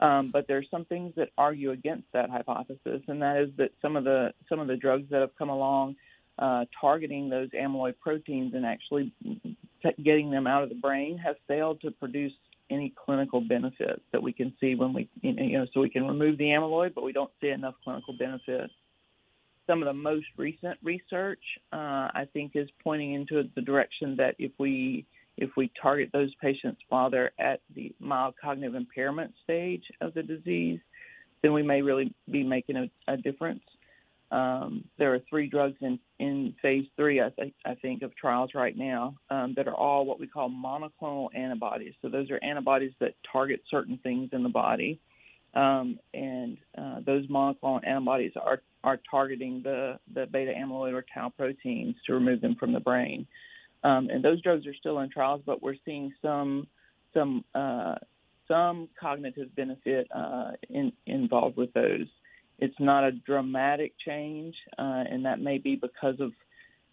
Um, 0.00 0.30
but 0.32 0.48
there 0.48 0.56
are 0.56 0.64
some 0.70 0.86
things 0.86 1.12
that 1.16 1.28
argue 1.36 1.72
against 1.72 2.06
that 2.14 2.30
hypothesis, 2.30 3.02
and 3.06 3.20
that 3.20 3.36
is 3.36 3.50
that 3.58 3.72
some 3.82 3.96
of 3.96 4.04
the 4.04 4.32
some 4.48 4.60
of 4.60 4.66
the 4.66 4.76
drugs 4.76 5.10
that 5.10 5.20
have 5.20 5.36
come 5.36 5.50
along 5.50 5.96
uh, 6.40 6.64
targeting 6.80 7.28
those 7.28 7.50
amyloid 7.50 7.94
proteins 8.00 8.54
and 8.54 8.64
actually 8.64 9.12
getting 10.02 10.30
them 10.30 10.46
out 10.46 10.62
of 10.62 10.68
the 10.68 10.74
brain 10.74 11.18
has 11.18 11.36
failed 11.46 11.80
to 11.82 11.90
produce 11.90 12.32
any 12.70 12.92
clinical 13.04 13.40
benefits 13.40 14.00
that 14.12 14.22
we 14.22 14.32
can 14.32 14.52
see 14.60 14.74
when 14.74 14.92
we, 14.92 15.08
you 15.22 15.58
know, 15.58 15.66
so 15.72 15.80
we 15.80 15.90
can 15.90 16.06
remove 16.06 16.38
the 16.38 16.44
amyloid, 16.44 16.94
but 16.94 17.04
we 17.04 17.12
don't 17.12 17.30
see 17.40 17.48
enough 17.48 17.74
clinical 17.82 18.14
benefit. 18.16 18.70
Some 19.66 19.82
of 19.82 19.86
the 19.86 19.92
most 19.92 20.26
recent 20.36 20.78
research, 20.82 21.42
uh, 21.72 22.08
I 22.14 22.26
think, 22.32 22.52
is 22.54 22.68
pointing 22.82 23.14
into 23.14 23.44
the 23.54 23.62
direction 23.62 24.16
that 24.16 24.34
if 24.38 24.52
we 24.58 25.06
if 25.36 25.50
we 25.56 25.70
target 25.80 26.10
those 26.12 26.34
patients 26.42 26.82
while 26.88 27.08
they're 27.08 27.32
at 27.38 27.60
the 27.74 27.94
mild 27.98 28.34
cognitive 28.40 28.74
impairment 28.74 29.32
stage 29.42 29.84
of 30.00 30.12
the 30.12 30.22
disease, 30.22 30.80
then 31.42 31.52
we 31.54 31.62
may 31.62 31.80
really 31.80 32.12
be 32.30 32.42
making 32.42 32.76
a, 32.76 32.90
a 33.08 33.16
difference. 33.16 33.62
Um, 34.30 34.84
there 34.96 35.12
are 35.12 35.20
three 35.28 35.48
drugs 35.48 35.76
in, 35.80 35.98
in 36.20 36.54
phase 36.62 36.86
three, 36.96 37.20
I, 37.20 37.30
th- 37.30 37.54
I 37.66 37.74
think, 37.74 38.02
of 38.02 38.14
trials 38.14 38.50
right 38.54 38.76
now 38.76 39.16
um, 39.28 39.54
that 39.56 39.66
are 39.66 39.74
all 39.74 40.06
what 40.06 40.20
we 40.20 40.28
call 40.28 40.48
monoclonal 40.48 41.34
antibodies. 41.34 41.94
So 42.00 42.08
those 42.08 42.30
are 42.30 42.38
antibodies 42.42 42.92
that 43.00 43.14
target 43.32 43.60
certain 43.68 43.98
things 44.02 44.30
in 44.32 44.42
the 44.44 44.48
body, 44.48 45.00
um, 45.54 45.98
and 46.14 46.58
uh, 46.78 47.00
those 47.04 47.26
monoclonal 47.26 47.84
antibodies 47.86 48.32
are 48.40 48.62
are 48.84 49.00
targeting 49.10 49.62
the 49.64 49.98
the 50.14 50.26
beta 50.26 50.52
amyloid 50.56 50.94
or 50.94 51.04
tau 51.12 51.32
proteins 51.36 51.96
to 52.06 52.14
remove 52.14 52.40
them 52.40 52.54
from 52.54 52.72
the 52.72 52.80
brain. 52.80 53.26
Um, 53.82 54.10
and 54.10 54.22
those 54.22 54.40
drugs 54.42 54.66
are 54.66 54.74
still 54.74 55.00
in 55.00 55.10
trials, 55.10 55.42
but 55.44 55.62
we're 55.62 55.74
seeing 55.84 56.12
some 56.22 56.68
some 57.14 57.44
uh, 57.54 57.96
some 58.46 58.88
cognitive 58.98 59.54
benefit 59.56 60.06
uh, 60.14 60.52
in, 60.68 60.92
involved 61.06 61.56
with 61.56 61.72
those. 61.72 62.06
It's 62.60 62.78
not 62.78 63.04
a 63.04 63.12
dramatic 63.12 63.94
change, 64.04 64.54
uh, 64.78 65.04
and 65.10 65.24
that 65.24 65.40
may 65.40 65.58
be 65.58 65.76
because 65.76 66.20
of 66.20 66.32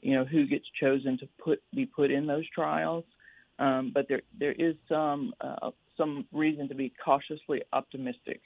you 0.02 0.16
know 0.16 0.24
who 0.24 0.48
gets 0.48 0.66
chosen 0.80 1.18
to 1.20 1.28
put 1.44 1.62
be 1.74 1.86
put 1.86 2.10
in 2.10 2.26
those 2.26 2.50
trials. 2.50 3.04
Um, 3.60 3.92
but 3.94 4.08
there 4.08 4.22
there 4.40 4.54
is 4.54 4.76
some 4.88 5.34
uh, 5.42 5.72
some 5.98 6.26
reason 6.32 6.70
to 6.70 6.76
be 6.76 6.94
cautiously 7.04 7.64
optimistic. 7.74 8.42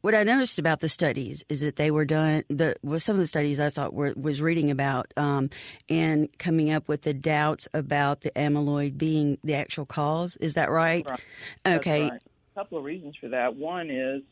What 0.00 0.14
I 0.16 0.24
noticed 0.24 0.58
about 0.58 0.80
the 0.80 0.88
studies 0.88 1.44
is 1.48 1.60
that 1.60 1.76
they 1.76 1.92
were 1.92 2.04
done. 2.04 2.42
The 2.48 2.74
well, 2.82 2.98
some 2.98 3.14
of 3.14 3.20
the 3.20 3.26
studies 3.26 3.60
I 3.60 3.68
saw 3.68 3.88
were, 3.88 4.12
was 4.16 4.42
reading 4.42 4.70
about 4.70 5.12
um, 5.16 5.50
and 5.88 6.36
coming 6.38 6.70
up 6.70 6.88
with 6.88 7.02
the 7.02 7.14
doubts 7.14 7.68
about 7.72 8.22
the 8.22 8.30
amyloid 8.32 8.98
being 8.98 9.38
the 9.44 9.54
actual 9.54 9.86
cause. 9.86 10.36
Is 10.36 10.54
that 10.54 10.70
right? 10.70 11.08
right. 11.08 11.20
Okay. 11.66 12.08
Right. 12.10 12.22
A 12.56 12.58
couple 12.58 12.78
of 12.78 12.84
reasons 12.84 13.16
for 13.20 13.28
that. 13.28 13.54
One 13.54 13.90
is 13.90 14.22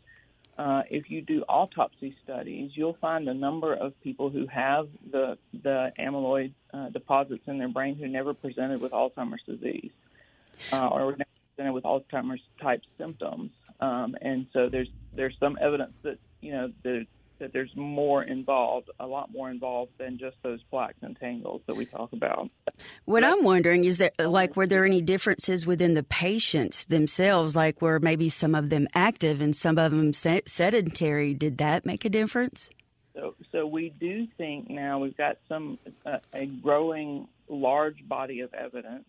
uh, 0.58 0.82
if 0.90 1.08
you 1.08 1.22
do 1.22 1.42
autopsy 1.48 2.16
studies, 2.24 2.72
you'll 2.74 2.96
find 3.00 3.28
a 3.28 3.34
number 3.34 3.72
of 3.74 3.98
people 4.02 4.28
who 4.28 4.46
have 4.48 4.88
the 5.10 5.38
the 5.62 5.92
amyloid 5.98 6.52
uh, 6.74 6.88
deposits 6.88 7.44
in 7.46 7.58
their 7.58 7.68
brain 7.68 7.94
who 7.94 8.08
never 8.08 8.34
presented 8.34 8.80
with 8.80 8.90
Alzheimer's 8.90 9.42
disease 9.46 9.92
uh, 10.72 10.88
or 10.88 11.12
never 11.12 11.24
presented 11.54 11.72
with 11.72 11.84
Alzheimer's 11.84 12.42
type 12.60 12.82
symptoms. 12.98 13.52
Um, 13.80 14.16
and 14.20 14.46
so 14.52 14.68
there's 14.68 14.88
there's 15.14 15.36
some 15.38 15.56
evidence 15.60 15.92
that 16.02 16.18
you 16.40 16.50
know 16.50 16.72
that 16.82 17.06
that 17.38 17.52
there's 17.52 17.74
more 17.76 18.22
involved, 18.22 18.90
a 19.00 19.06
lot 19.06 19.32
more 19.32 19.50
involved 19.50 19.92
than 19.98 20.18
just 20.18 20.36
those 20.42 20.62
plaques 20.70 20.98
and 21.02 21.18
tangles 21.18 21.62
that 21.66 21.76
we 21.76 21.86
talk 21.86 22.12
about. 22.12 22.50
What 23.04 23.24
I'm 23.24 23.42
wondering 23.42 23.84
is 23.84 23.98
that, 23.98 24.14
like, 24.18 24.56
were 24.56 24.66
there 24.66 24.84
any 24.84 25.00
differences 25.00 25.66
within 25.66 25.94
the 25.94 26.02
patients 26.02 26.84
themselves? 26.84 27.56
Like, 27.56 27.82
were 27.82 27.98
maybe 28.00 28.28
some 28.28 28.54
of 28.54 28.70
them 28.70 28.88
active 28.94 29.40
and 29.40 29.54
some 29.54 29.78
of 29.78 29.92
them 29.92 30.12
sedentary? 30.12 31.34
Did 31.34 31.58
that 31.58 31.86
make 31.86 32.04
a 32.04 32.08
difference? 32.08 32.70
So, 33.14 33.34
so 33.50 33.66
we 33.66 33.90
do 33.98 34.26
think 34.36 34.70
now 34.70 35.00
we've 35.00 35.16
got 35.16 35.38
some 35.48 35.78
uh, 36.06 36.18
a 36.34 36.46
growing 36.46 37.26
large 37.48 38.06
body 38.06 38.40
of 38.40 38.54
evidence 38.54 39.04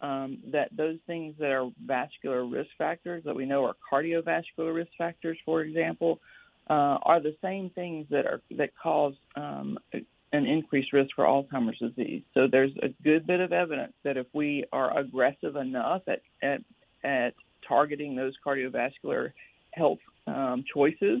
um, 0.00 0.38
that 0.52 0.68
those 0.76 0.98
things 1.06 1.34
that 1.38 1.50
are 1.50 1.70
vascular 1.84 2.44
risk 2.44 2.70
factors 2.76 3.22
that 3.24 3.34
we 3.34 3.46
know 3.46 3.64
are 3.64 3.74
cardiovascular 3.90 4.74
risk 4.74 4.90
factors, 4.98 5.38
for 5.44 5.62
example, 5.62 6.20
uh, 6.68 6.98
are 7.02 7.20
the 7.20 7.34
same 7.42 7.70
things 7.70 8.06
that 8.10 8.26
are 8.26 8.40
that 8.56 8.70
cause 8.80 9.14
um, 9.36 9.78
an 10.32 10.46
increased 10.46 10.92
risk 10.92 11.10
for 11.14 11.24
Alzheimer's 11.24 11.78
disease. 11.78 12.22
So 12.34 12.46
there's 12.50 12.72
a 12.82 12.88
good 13.02 13.26
bit 13.26 13.40
of 13.40 13.52
evidence 13.52 13.92
that 14.04 14.16
if 14.16 14.26
we 14.32 14.64
are 14.72 14.96
aggressive 14.96 15.56
enough 15.56 16.02
at 16.06 16.22
at, 16.42 16.60
at 17.04 17.34
targeting 17.66 18.16
those 18.16 18.34
cardiovascular 18.44 19.32
health 19.72 19.98
um, 20.26 20.64
choices 20.72 21.20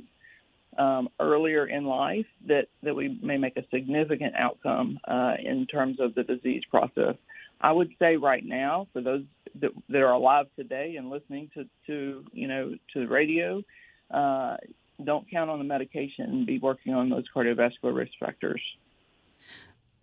um, 0.78 1.08
earlier 1.20 1.66
in 1.66 1.84
life, 1.84 2.26
that 2.46 2.68
that 2.82 2.94
we 2.94 3.18
may 3.22 3.36
make 3.36 3.56
a 3.56 3.64
significant 3.72 4.34
outcome 4.36 4.98
uh, 5.06 5.34
in 5.42 5.66
terms 5.66 5.98
of 6.00 6.14
the 6.14 6.22
disease 6.22 6.62
process. 6.70 7.16
I 7.60 7.70
would 7.70 7.90
say 7.98 8.16
right 8.16 8.44
now, 8.44 8.88
for 8.92 9.02
those 9.02 9.22
that, 9.60 9.70
that 9.88 9.98
are 9.98 10.12
alive 10.12 10.46
today 10.56 10.96
and 10.96 11.10
listening 11.10 11.50
to, 11.54 11.64
to 11.86 12.24
you 12.32 12.48
know 12.48 12.74
to 12.94 13.00
the 13.00 13.06
radio, 13.08 13.62
uh, 14.10 14.56
don't 15.04 15.30
count 15.30 15.50
on 15.50 15.58
the 15.58 15.64
medication 15.64 16.24
and 16.26 16.46
be 16.46 16.58
working 16.58 16.94
on 16.94 17.08
those 17.08 17.24
cardiovascular 17.34 17.94
risk 17.94 18.12
factors. 18.18 18.60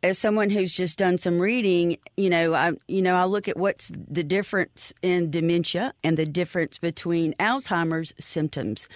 As 0.02 0.18
someone 0.18 0.50
who's 0.50 0.74
just 0.74 0.98
done 0.98 1.18
some 1.18 1.40
reading, 1.40 1.98
you 2.16 2.30
know, 2.30 2.54
I 2.54 2.74
you 2.88 3.02
know 3.02 3.16
I 3.16 3.26
look 3.26 3.48
at 3.48 3.58
what's 3.58 3.92
the 3.96 4.24
difference 4.24 4.94
in 5.02 5.30
dementia 5.30 5.94
and 6.04 6.16
the 6.16 6.26
difference 6.26 6.78
between 6.78 7.34
Alzheimer's 7.34 8.14
symptoms. 8.20 8.88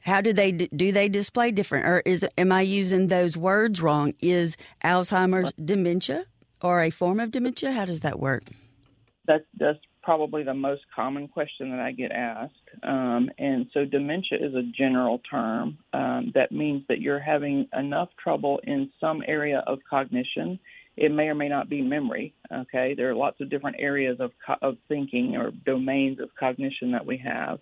How 0.00 0.20
do 0.20 0.32
they 0.32 0.52
do 0.52 0.92
they 0.92 1.08
display 1.08 1.50
different, 1.50 1.86
or 1.86 2.02
is 2.06 2.24
am 2.38 2.52
I 2.52 2.62
using 2.62 3.08
those 3.08 3.36
words 3.36 3.82
wrong? 3.82 4.14
Is 4.20 4.56
Alzheimer's 4.84 5.52
dementia 5.52 6.26
or 6.62 6.80
a 6.80 6.90
form 6.90 7.18
of 7.18 7.32
dementia? 7.32 7.72
How 7.72 7.84
does 7.84 8.02
that 8.02 8.20
work? 8.20 8.44
That's 9.26 9.44
that's 9.58 9.78
probably 10.02 10.42
the 10.42 10.54
most 10.54 10.82
common 10.94 11.28
question 11.28 11.70
that 11.70 11.80
I 11.80 11.92
get 11.92 12.12
asked. 12.12 12.54
Um, 12.82 13.30
and 13.38 13.66
so, 13.72 13.84
dementia 13.84 14.38
is 14.40 14.54
a 14.54 14.62
general 14.76 15.20
term 15.30 15.78
um, 15.92 16.32
that 16.34 16.52
means 16.52 16.84
that 16.88 17.00
you're 17.00 17.20
having 17.20 17.68
enough 17.76 18.08
trouble 18.22 18.60
in 18.64 18.90
some 19.00 19.22
area 19.26 19.62
of 19.66 19.78
cognition. 19.88 20.58
It 20.96 21.12
may 21.12 21.24
or 21.24 21.34
may 21.34 21.48
not 21.48 21.68
be 21.68 21.80
memory. 21.80 22.34
Okay, 22.52 22.94
there 22.94 23.10
are 23.10 23.14
lots 23.14 23.40
of 23.40 23.50
different 23.50 23.76
areas 23.78 24.18
of 24.20 24.32
co- 24.46 24.58
of 24.60 24.76
thinking 24.88 25.36
or 25.36 25.52
domains 25.64 26.20
of 26.20 26.28
cognition 26.38 26.92
that 26.92 27.06
we 27.06 27.16
have, 27.18 27.58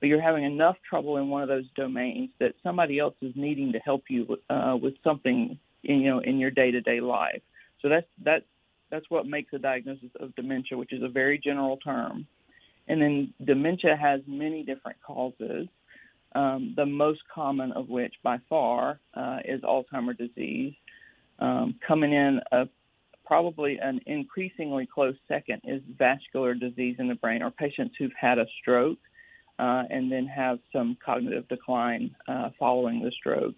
but 0.00 0.08
you're 0.08 0.20
having 0.20 0.44
enough 0.44 0.76
trouble 0.88 1.16
in 1.16 1.28
one 1.28 1.42
of 1.42 1.48
those 1.48 1.70
domains 1.76 2.30
that 2.40 2.54
somebody 2.62 2.98
else 2.98 3.14
is 3.22 3.32
needing 3.36 3.72
to 3.72 3.78
help 3.78 4.04
you 4.08 4.36
uh, 4.50 4.76
with 4.80 4.94
something, 5.04 5.58
in, 5.84 6.00
you 6.00 6.10
know, 6.10 6.18
in 6.18 6.38
your 6.38 6.50
day 6.50 6.70
to 6.70 6.80
day 6.80 7.00
life. 7.00 7.40
So 7.80 7.88
that's 7.88 8.06
that's 8.24 8.44
that's 8.92 9.08
what 9.08 9.26
makes 9.26 9.52
a 9.54 9.58
diagnosis 9.58 10.10
of 10.20 10.34
dementia, 10.36 10.76
which 10.78 10.92
is 10.92 11.02
a 11.02 11.08
very 11.08 11.38
general 11.38 11.78
term. 11.78 12.26
And 12.86 13.00
then 13.00 13.34
dementia 13.44 13.96
has 13.96 14.20
many 14.26 14.62
different 14.62 14.98
causes. 15.04 15.66
Um, 16.34 16.74
the 16.76 16.86
most 16.86 17.20
common 17.34 17.72
of 17.72 17.88
which, 17.88 18.14
by 18.22 18.38
far, 18.48 19.00
uh, 19.14 19.38
is 19.44 19.62
Alzheimer's 19.62 20.18
disease. 20.18 20.74
Um, 21.38 21.74
coming 21.86 22.12
in 22.12 22.40
a 22.52 22.68
probably 23.24 23.78
an 23.78 24.00
increasingly 24.06 24.86
close 24.86 25.14
second 25.26 25.62
is 25.64 25.80
vascular 25.96 26.54
disease 26.54 26.96
in 26.98 27.08
the 27.08 27.14
brain 27.14 27.42
or 27.42 27.50
patients 27.50 27.94
who've 27.98 28.12
had 28.20 28.38
a 28.38 28.46
stroke 28.60 28.98
uh, 29.58 29.84
and 29.90 30.12
then 30.12 30.26
have 30.26 30.58
some 30.72 30.96
cognitive 31.04 31.48
decline 31.48 32.14
uh, 32.28 32.50
following 32.58 33.00
the 33.02 33.10
stroke. 33.12 33.54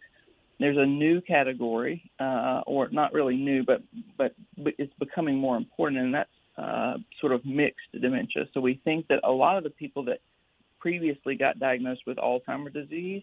There's 0.61 0.77
a 0.77 0.87
new 0.87 1.21
category, 1.21 2.11
uh, 2.21 2.63
or 2.67 2.89
not 2.91 3.13
really 3.13 3.37
new, 3.37 3.65
but, 3.65 3.83
but 4.17 4.35
it's 4.57 4.93
becoming 4.99 5.37
more 5.37 5.57
important, 5.57 6.01
and 6.01 6.15
that's 6.15 6.31
uh, 6.57 6.95
sort 7.21 7.33
of 7.33 7.45
mixed 7.45 7.91
dementia. 8.01 8.45
So 8.55 8.61
we 8.61 8.81
think 8.85 9.09
that 9.09 9.21
a 9.25 9.31
lot 9.31 9.59
of 9.59 9.65
the 9.65 9.71
people 9.71 10.05
that 10.05 10.21
previously 10.79 11.35
got 11.35 11.59
diagnosed 11.59 12.03
with 12.07 12.19
Alzheimer's 12.19 12.73
disease 12.73 13.23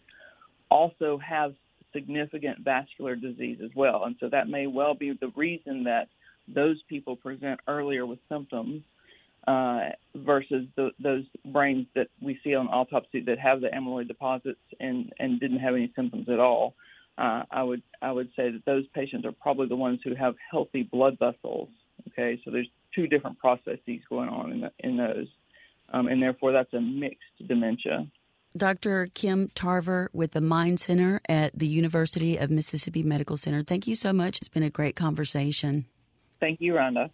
also 0.69 1.19
have 1.25 1.53
significant 1.93 2.59
vascular 2.59 3.15
disease 3.15 3.59
as 3.63 3.71
well, 3.75 4.03
and 4.05 4.15
so 4.19 4.29
that 4.29 4.49
may 4.49 4.67
well 4.67 4.93
be 4.93 5.13
the 5.19 5.31
reason 5.35 5.83
that 5.85 6.07
those 6.53 6.81
people 6.89 7.15
present 7.15 7.59
earlier 7.67 8.05
with 8.05 8.19
symptoms 8.29 8.81
uh, 9.47 9.89
versus 10.15 10.65
the, 10.75 10.91
those 11.01 11.23
brains 11.45 11.87
that 11.95 12.07
we 12.21 12.39
see 12.43 12.53
on 12.53 12.67
autopsy 12.67 13.21
that 13.21 13.39
have 13.39 13.61
the 13.61 13.67
amyloid 13.69 14.07
deposits 14.07 14.59
and, 14.79 15.11
and 15.19 15.39
didn't 15.39 15.59
have 15.59 15.73
any 15.73 15.91
symptoms 15.95 16.27
at 16.29 16.39
all. 16.39 16.75
Uh, 17.21 17.43
I 17.51 17.61
would 17.61 17.83
I 18.01 18.11
would 18.11 18.29
say 18.35 18.49
that 18.49 18.65
those 18.65 18.87
patients 18.95 19.25
are 19.25 19.31
probably 19.31 19.67
the 19.67 19.75
ones 19.75 19.99
who 20.03 20.15
have 20.15 20.33
healthy 20.49 20.81
blood 20.81 21.19
vessels. 21.19 21.69
Okay, 22.07 22.41
so 22.43 22.49
there's 22.49 22.69
two 22.95 23.05
different 23.05 23.37
processes 23.37 23.99
going 24.09 24.27
on 24.27 24.51
in, 24.51 24.61
the, 24.61 24.71
in 24.79 24.97
those, 24.97 25.27
um, 25.93 26.07
and 26.07 26.21
therefore 26.21 26.51
that's 26.51 26.73
a 26.73 26.81
mixed 26.81 27.47
dementia. 27.47 28.07
Dr. 28.57 29.11
Kim 29.13 29.49
Tarver 29.53 30.09
with 30.13 30.31
the 30.31 30.41
Mind 30.41 30.79
Center 30.79 31.21
at 31.29 31.57
the 31.57 31.67
University 31.67 32.37
of 32.37 32.49
Mississippi 32.49 33.03
Medical 33.03 33.37
Center. 33.37 33.61
Thank 33.61 33.85
you 33.85 33.95
so 33.95 34.11
much. 34.11 34.37
It's 34.37 34.49
been 34.49 34.63
a 34.63 34.71
great 34.71 34.95
conversation. 34.95 35.85
Thank 36.39 36.59
you, 36.59 36.73
Rhonda. 36.73 37.11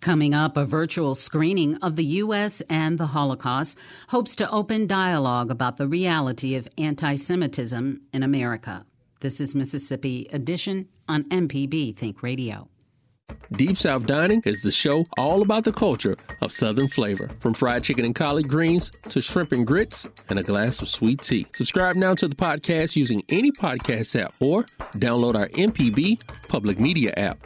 Coming 0.00 0.32
up, 0.32 0.56
a 0.56 0.64
virtual 0.64 1.14
screening 1.14 1.76
of 1.76 1.96
the 1.96 2.04
U.S. 2.04 2.62
and 2.62 2.96
the 2.96 3.06
Holocaust 3.06 3.78
hopes 4.08 4.34
to 4.36 4.50
open 4.50 4.86
dialogue 4.86 5.50
about 5.50 5.76
the 5.76 5.86
reality 5.86 6.56
of 6.56 6.66
anti 6.78 7.14
Semitism 7.14 8.00
in 8.12 8.22
America. 8.22 8.86
This 9.22 9.40
is 9.40 9.54
Mississippi 9.54 10.26
Edition 10.32 10.88
on 11.06 11.22
MPB 11.30 11.96
Think 11.96 12.24
Radio. 12.24 12.66
Deep 13.52 13.76
South 13.76 14.04
Dining 14.04 14.42
is 14.44 14.62
the 14.62 14.72
show 14.72 15.06
all 15.16 15.42
about 15.42 15.62
the 15.62 15.72
culture 15.72 16.16
of 16.40 16.50
Southern 16.50 16.88
flavor, 16.88 17.28
from 17.38 17.54
fried 17.54 17.84
chicken 17.84 18.04
and 18.04 18.16
collard 18.16 18.48
greens 18.48 18.90
to 19.10 19.22
shrimp 19.22 19.52
and 19.52 19.64
grits 19.64 20.08
and 20.28 20.40
a 20.40 20.42
glass 20.42 20.82
of 20.82 20.88
sweet 20.88 21.22
tea. 21.22 21.46
Subscribe 21.54 21.94
now 21.94 22.14
to 22.14 22.26
the 22.26 22.34
podcast 22.34 22.96
using 22.96 23.22
any 23.28 23.52
podcast 23.52 24.20
app 24.20 24.34
or 24.40 24.64
download 24.94 25.36
our 25.36 25.46
MPB 25.50 26.48
public 26.48 26.80
media 26.80 27.14
app. 27.16 27.38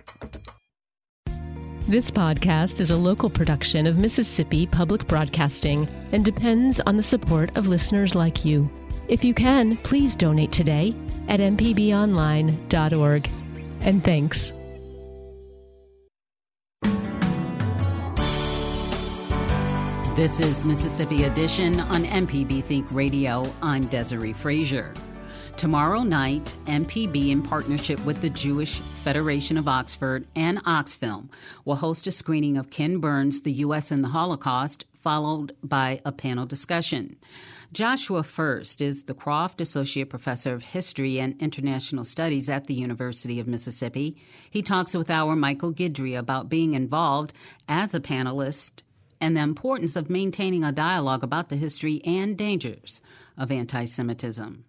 This 1.88 2.10
podcast 2.10 2.80
is 2.80 2.90
a 2.90 2.96
local 2.96 3.28
production 3.28 3.86
of 3.86 3.98
Mississippi 3.98 4.66
Public 4.66 5.06
Broadcasting 5.06 5.86
and 6.12 6.24
depends 6.24 6.80
on 6.80 6.96
the 6.96 7.02
support 7.02 7.54
of 7.54 7.68
listeners 7.68 8.14
like 8.14 8.46
you. 8.46 8.70
If 9.08 9.22
you 9.22 9.34
can, 9.34 9.76
please 9.78 10.16
donate 10.16 10.50
today 10.50 10.94
at 11.28 11.40
mpbonline.org. 11.40 13.30
And 13.80 14.02
thanks. 14.02 14.52
This 20.16 20.40
is 20.40 20.64
Mississippi 20.64 21.24
Edition 21.24 21.78
on 21.78 22.04
MPB 22.04 22.64
Think 22.64 22.90
Radio. 22.90 23.52
I'm 23.60 23.86
Desiree 23.86 24.32
Frazier. 24.32 24.94
Tomorrow 25.56 26.02
night, 26.02 26.54
MPB, 26.66 27.30
in 27.30 27.42
partnership 27.42 28.02
with 28.04 28.20
the 28.22 28.30
Jewish 28.30 28.80
Federation 29.04 29.56
of 29.56 29.68
Oxford 29.68 30.26
and 30.34 30.62
Oxfilm, 30.64 31.30
will 31.64 31.76
host 31.76 32.06
a 32.06 32.10
screening 32.10 32.56
of 32.56 32.70
Ken 32.70 32.98
Burns' 32.98 33.42
The 33.42 33.52
U.S. 33.52 33.90
and 33.90 34.02
the 34.02 34.08
Holocaust, 34.08 34.84
followed 35.00 35.54
by 35.62 36.00
a 36.04 36.12
panel 36.12 36.46
discussion. 36.46 37.16
Joshua 37.72 38.22
First 38.22 38.80
is 38.80 39.04
the 39.04 39.14
Croft 39.14 39.60
Associate 39.60 40.08
Professor 40.08 40.54
of 40.54 40.62
History 40.62 41.18
and 41.18 41.40
International 41.42 42.04
Studies 42.04 42.48
at 42.48 42.66
the 42.66 42.74
University 42.74 43.40
of 43.40 43.48
Mississippi. 43.48 44.16
He 44.50 44.62
talks 44.62 44.94
with 44.94 45.10
our 45.10 45.34
Michael 45.34 45.72
Guidry 45.72 46.16
about 46.16 46.48
being 46.48 46.74
involved 46.74 47.32
as 47.68 47.94
a 47.94 48.00
panelist 48.00 48.82
and 49.20 49.36
the 49.36 49.40
importance 49.40 49.96
of 49.96 50.08
maintaining 50.08 50.62
a 50.62 50.72
dialogue 50.72 51.24
about 51.24 51.48
the 51.48 51.56
history 51.56 52.00
and 52.04 52.36
dangers 52.38 53.00
of 53.36 53.50
anti 53.50 53.84
Semitism. 53.84 54.62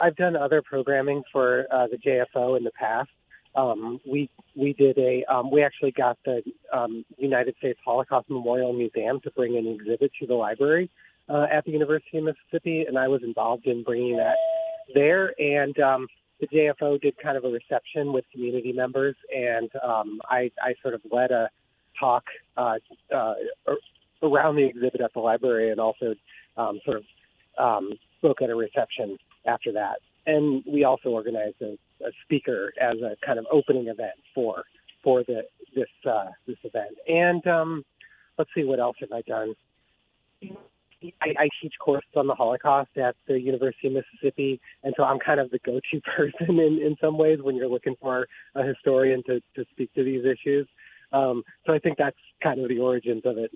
I've 0.00 0.16
done 0.16 0.36
other 0.36 0.60
programming 0.60 1.22
for 1.32 1.66
uh, 1.70 1.86
the 1.86 1.96
JFO 1.96 2.58
in 2.58 2.64
the 2.64 2.72
past. 2.72 3.10
Um, 3.54 4.00
we 4.04 4.28
we 4.56 4.72
did 4.72 4.98
a 4.98 5.24
um, 5.32 5.50
we 5.50 5.62
actually 5.62 5.92
got 5.92 6.18
the 6.24 6.42
um, 6.72 7.04
United 7.16 7.56
States 7.58 7.78
Holocaust 7.84 8.28
Memorial 8.28 8.72
Museum 8.72 9.20
to 9.20 9.30
bring 9.30 9.56
an 9.56 9.66
exhibit 9.68 10.10
to 10.20 10.26
the 10.26 10.34
library 10.34 10.90
uh, 11.28 11.46
at 11.50 11.64
the 11.64 11.72
University 11.72 12.18
of 12.18 12.24
Mississippi, 12.24 12.84
and 12.86 12.98
I 12.98 13.08
was 13.08 13.22
involved 13.22 13.66
in 13.66 13.82
bringing 13.82 14.16
that 14.16 14.36
there. 14.94 15.34
And 15.38 15.78
um, 15.80 16.06
the 16.40 16.46
JFO 16.48 17.00
did 17.00 17.16
kind 17.22 17.36
of 17.36 17.44
a 17.44 17.48
reception 17.48 18.12
with 18.12 18.24
community 18.32 18.72
members, 18.72 19.16
and 19.34 19.70
um, 19.82 20.20
I, 20.28 20.50
I 20.60 20.74
sort 20.82 20.94
of 20.94 21.00
led 21.10 21.30
a 21.30 21.48
talk 21.98 22.24
uh, 22.56 22.76
uh, 23.14 23.34
around 24.22 24.56
the 24.56 24.64
exhibit 24.64 25.00
at 25.00 25.12
the 25.14 25.20
library, 25.20 25.70
and 25.70 25.80
also 25.80 26.14
um, 26.56 26.80
sort 26.84 26.98
of 26.98 27.04
um, 27.58 27.92
spoke 28.18 28.42
at 28.42 28.50
a 28.50 28.54
reception 28.54 29.16
after 29.46 29.72
that. 29.72 29.96
And 30.26 30.62
we 30.66 30.84
also 30.84 31.10
organized 31.10 31.60
a, 31.60 31.76
a 32.04 32.10
speaker 32.24 32.72
as 32.80 32.96
a 32.98 33.16
kind 33.24 33.38
of 33.38 33.46
opening 33.52 33.88
event 33.88 34.14
for 34.34 34.64
for 35.02 35.22
the 35.22 35.42
this 35.74 35.88
uh, 36.10 36.30
this 36.46 36.56
event. 36.64 36.96
And 37.06 37.46
um, 37.46 37.84
let's 38.38 38.50
see, 38.54 38.64
what 38.64 38.80
else 38.80 38.96
have 39.00 39.12
I 39.12 39.20
done? 39.22 39.54
I, 41.20 41.34
I 41.38 41.48
teach 41.60 41.74
courses 41.78 42.10
on 42.16 42.26
the 42.26 42.34
Holocaust 42.34 42.96
at 42.96 43.16
the 43.26 43.38
University 43.40 43.88
of 43.88 43.94
Mississippi, 43.94 44.60
and 44.82 44.94
so 44.96 45.04
I'm 45.04 45.18
kind 45.18 45.40
of 45.40 45.50
the 45.50 45.58
go-to 45.58 46.00
person 46.16 46.58
in, 46.60 46.80
in 46.80 46.96
some 47.00 47.18
ways 47.18 47.40
when 47.42 47.56
you're 47.56 47.68
looking 47.68 47.96
for 48.00 48.26
a 48.54 48.62
historian 48.62 49.22
to, 49.24 49.40
to 49.56 49.64
speak 49.70 49.92
to 49.94 50.04
these 50.04 50.24
issues. 50.24 50.68
Um, 51.12 51.42
so 51.66 51.72
I 51.72 51.78
think 51.78 51.98
that's 51.98 52.16
kind 52.42 52.60
of 52.60 52.68
the 52.68 52.78
origins 52.78 53.22
of 53.24 53.38
it. 53.38 53.50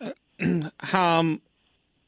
Uh, 0.00 0.70
um, 0.96 1.40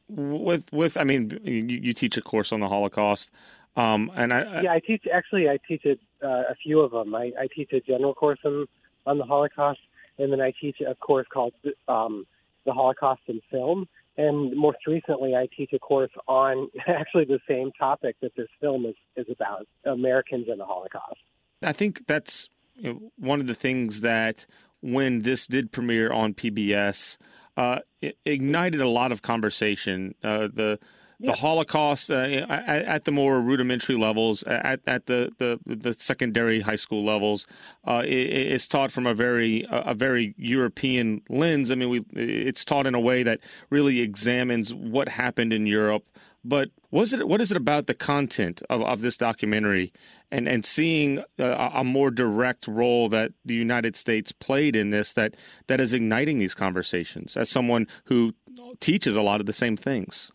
with 0.09 0.73
with 0.73 0.97
I 0.97 1.05
mean, 1.05 1.39
you, 1.45 1.53
you 1.55 1.93
teach 1.93 2.17
a 2.17 2.21
course 2.21 2.53
on 2.53 2.61
the 2.61 2.69
Holocaust, 2.69 3.31
um, 3.77 4.11
and 4.15 4.33
I, 4.33 4.63
yeah, 4.63 4.73
I 4.73 4.81
teach 4.81 5.05
actually 5.13 5.49
I 5.49 5.59
teach 5.67 5.85
it, 5.85 6.01
uh, 6.23 6.45
a 6.51 6.55
few 6.63 6.81
of 6.81 6.91
them. 6.91 7.15
I, 7.15 7.33
I 7.39 7.49
teach 7.55 7.73
a 7.73 7.81
general 7.81 8.15
course 8.15 8.41
on 8.45 8.67
on 9.07 9.19
the 9.19 9.25
Holocaust, 9.25 9.81
and 10.19 10.33
then 10.33 10.41
I 10.41 10.53
teach 10.61 10.81
a 10.81 10.95
course 10.97 11.27
called 11.33 11.55
um, 11.89 12.27
the 12.67 12.73
Holocaust 12.73 13.23
in 13.29 13.41
film. 13.51 13.89
And 14.17 14.55
most 14.57 14.79
recently, 14.87 15.35
I 15.35 15.49
teach 15.57 15.73
a 15.73 15.79
course 15.79 16.11
on 16.27 16.69
actually 16.87 17.25
the 17.25 17.41
same 17.49 17.73
topic 17.73 18.17
that 18.23 18.33
this 18.37 18.49
film 18.61 18.87
is, 18.87 18.97
is 19.17 19.27
about 19.31 19.67
Americans 19.85 20.47
and 20.49 20.61
the 20.61 20.65
Holocaust. 20.65 21.21
I 21.63 21.73
think 21.73 22.07
that's 22.07 22.49
you 22.77 22.93
know, 22.93 23.13
one 23.19 23.41
of 23.41 23.47
the 23.47 23.55
things 23.55 24.01
that 24.01 24.47
when 24.83 25.23
this 25.23 25.47
did 25.47 25.73
premiere 25.73 26.13
on 26.13 26.35
PBS, 26.35 27.17
uh, 27.57 27.81
ignited 28.25 28.81
a 28.81 28.89
lot 28.89 29.13
of 29.13 29.23
conversation. 29.23 30.15
Uh, 30.25 30.49
the 30.53 30.79
the 31.21 31.33
Holocaust 31.33 32.11
uh, 32.11 32.15
at, 32.49 32.85
at, 32.85 33.05
the 33.05 33.13
more 33.13 33.41
rudimentary 33.41 33.97
levels, 33.97 34.43
at, 34.45 34.81
at 34.87 35.07
the, 35.07 35.31
the, 35.39 35.59
the 35.67 35.93
secondary 35.93 36.61
high 36.61 36.77
school 36.77 37.05
levels, 37.05 37.47
uh, 37.87 38.03
is 38.05 38.67
taught 38.67 38.91
from 38.91 39.07
a 39.07 39.15
very 39.15 39.67
a 39.71 39.95
very 39.95 40.35
European 40.39 41.21
lens. 41.29 41.71
I 41.71 41.75
mean, 41.75 41.91
we 41.91 42.05
it's 42.15 42.65
taught 42.65 42.87
in 42.87 42.95
a 42.95 43.01
way 43.01 43.23
that 43.23 43.41
really 43.69 44.01
examines 44.01 44.73
what 44.73 45.09
happened 45.09 45.53
in 45.53 45.67
Europe. 45.67 46.05
But 46.43 46.71
was 46.91 47.13
it 47.13 47.29
what 47.29 47.43
is 47.43 47.51
it 47.51 47.57
about 47.57 47.87
the 47.87 47.95
content 47.95 48.63
of, 48.71 48.81
of 48.83 49.03
this 49.03 49.19
documentary 49.19 49.93
and 50.31 50.49
and 50.49 50.65
seeing 50.65 51.23
a, 51.39 51.71
a, 51.75 51.85
more 51.85 52.11
direct 52.11 52.67
role 52.67 53.11
that 53.11 53.33
the 53.45 53.55
United 53.55 53.95
States 53.95 54.33
played 54.33 54.75
in 54.75 54.89
this 54.89 55.13
that 55.13 55.35
that 55.67 55.81
is 55.81 55.93
igniting 55.93 56.39
these 56.39 56.55
conversations 56.55 57.37
as 57.37 57.51
someone 57.51 57.87
who 58.05 58.33
teaches 58.81 59.17
a 59.17 59.23
lot 59.23 59.41
of 59.41 59.47
the 59.47 59.53
same 59.53 59.77
things. 59.77 60.33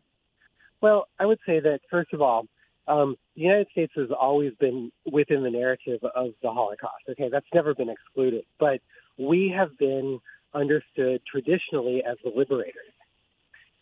Well, 0.82 1.08
I 1.20 1.26
would 1.26 1.40
say 1.46 1.60
that 1.60 1.80
first 1.90 2.14
of 2.14 2.22
all, 2.22 2.48
um, 2.88 3.16
the 3.36 3.42
United 3.42 3.68
States 3.72 3.94
has 3.96 4.10
always 4.12 4.54
been 4.60 4.92
within 5.12 5.44
the 5.44 5.50
narrative 5.50 6.00
of 6.16 6.32
the 6.44 6.52
Holocaust. 6.52 7.04
Okay, 7.10 7.30
that's 7.32 7.46
never 7.54 7.74
been 7.74 7.90
excluded, 7.90 8.44
but 8.60 8.80
we 9.18 9.54
have 9.56 9.78
been 9.78 10.20
understood 10.54 11.22
traditionally 11.30 12.04
as 12.08 12.18
the 12.24 12.32
liberators, 12.36 12.94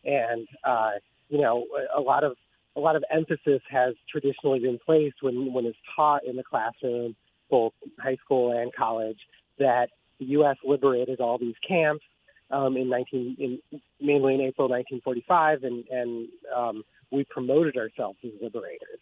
and 0.05 0.47
uh, 0.63 0.91
you 1.29 1.41
know 1.41 1.65
a 1.95 1.99
lot 1.99 2.23
of 2.23 2.37
a 2.75 2.79
lot 2.79 2.95
of 2.95 3.03
emphasis 3.11 3.61
has 3.69 3.93
traditionally 4.09 4.59
been 4.59 4.79
placed 4.83 5.17
when, 5.21 5.53
when 5.53 5.65
it's 5.65 5.77
taught 5.95 6.25
in 6.25 6.35
the 6.35 6.43
classroom, 6.43 7.15
both 7.49 7.73
high 7.99 8.17
school 8.23 8.51
and 8.51 8.73
college, 8.73 9.19
that 9.59 9.89
the 10.19 10.25
U.S. 10.25 10.57
liberated 10.63 11.19
all 11.19 11.37
these 11.37 11.55
camps 11.67 12.03
um, 12.53 12.77
in 12.77 12.89
19, 12.89 13.37
in, 13.39 13.81
mainly 13.99 14.35
in 14.35 14.41
April 14.41 14.69
1945, 14.69 15.63
and, 15.63 15.83
and 15.89 16.27
um, 16.55 16.83
we 17.11 17.25
promoted 17.29 17.77
ourselves 17.77 18.17
as 18.23 18.31
liberators. 18.41 18.99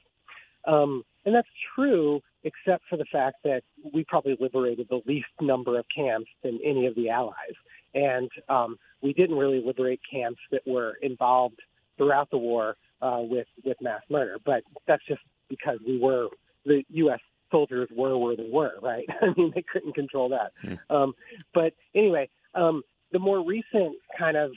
Um, 0.65 1.03
and 1.25 1.35
that's 1.35 1.47
true, 1.75 2.21
except 2.43 2.83
for 2.89 2.97
the 2.97 3.05
fact 3.11 3.37
that 3.43 3.61
we 3.93 4.03
probably 4.03 4.37
liberated 4.39 4.87
the 4.89 5.01
least 5.05 5.27
number 5.39 5.77
of 5.77 5.85
camps 5.95 6.29
than 6.43 6.59
any 6.63 6.85
of 6.87 6.95
the 6.95 7.09
allies. 7.09 7.55
And 7.93 8.29
um, 8.49 8.77
we 9.01 9.13
didn't 9.13 9.37
really 9.37 9.61
liberate 9.63 9.99
camps 10.09 10.39
that 10.51 10.61
were 10.65 10.93
involved 11.01 11.59
throughout 11.97 12.29
the 12.31 12.37
war 12.37 12.77
uh, 13.01 13.19
with 13.21 13.47
with 13.65 13.77
mass 13.81 14.01
murder. 14.09 14.37
But 14.45 14.63
that's 14.87 15.05
just 15.07 15.21
because 15.49 15.79
we 15.85 15.99
were 15.99 16.27
the 16.65 16.83
U.S. 16.89 17.19
soldiers 17.51 17.89
were 17.93 18.17
where 18.17 18.35
they 18.35 18.49
were, 18.51 18.73
right? 18.81 19.05
I 19.21 19.27
mean, 19.37 19.51
they 19.53 19.63
couldn't 19.71 19.93
control 19.93 20.29
that. 20.29 20.51
Mm. 20.65 20.79
Um, 20.89 21.13
but 21.53 21.73
anyway, 21.93 22.29
um, 22.55 22.83
the 23.11 23.19
more 23.19 23.45
recent 23.45 23.95
kind 24.17 24.37
of 24.37 24.51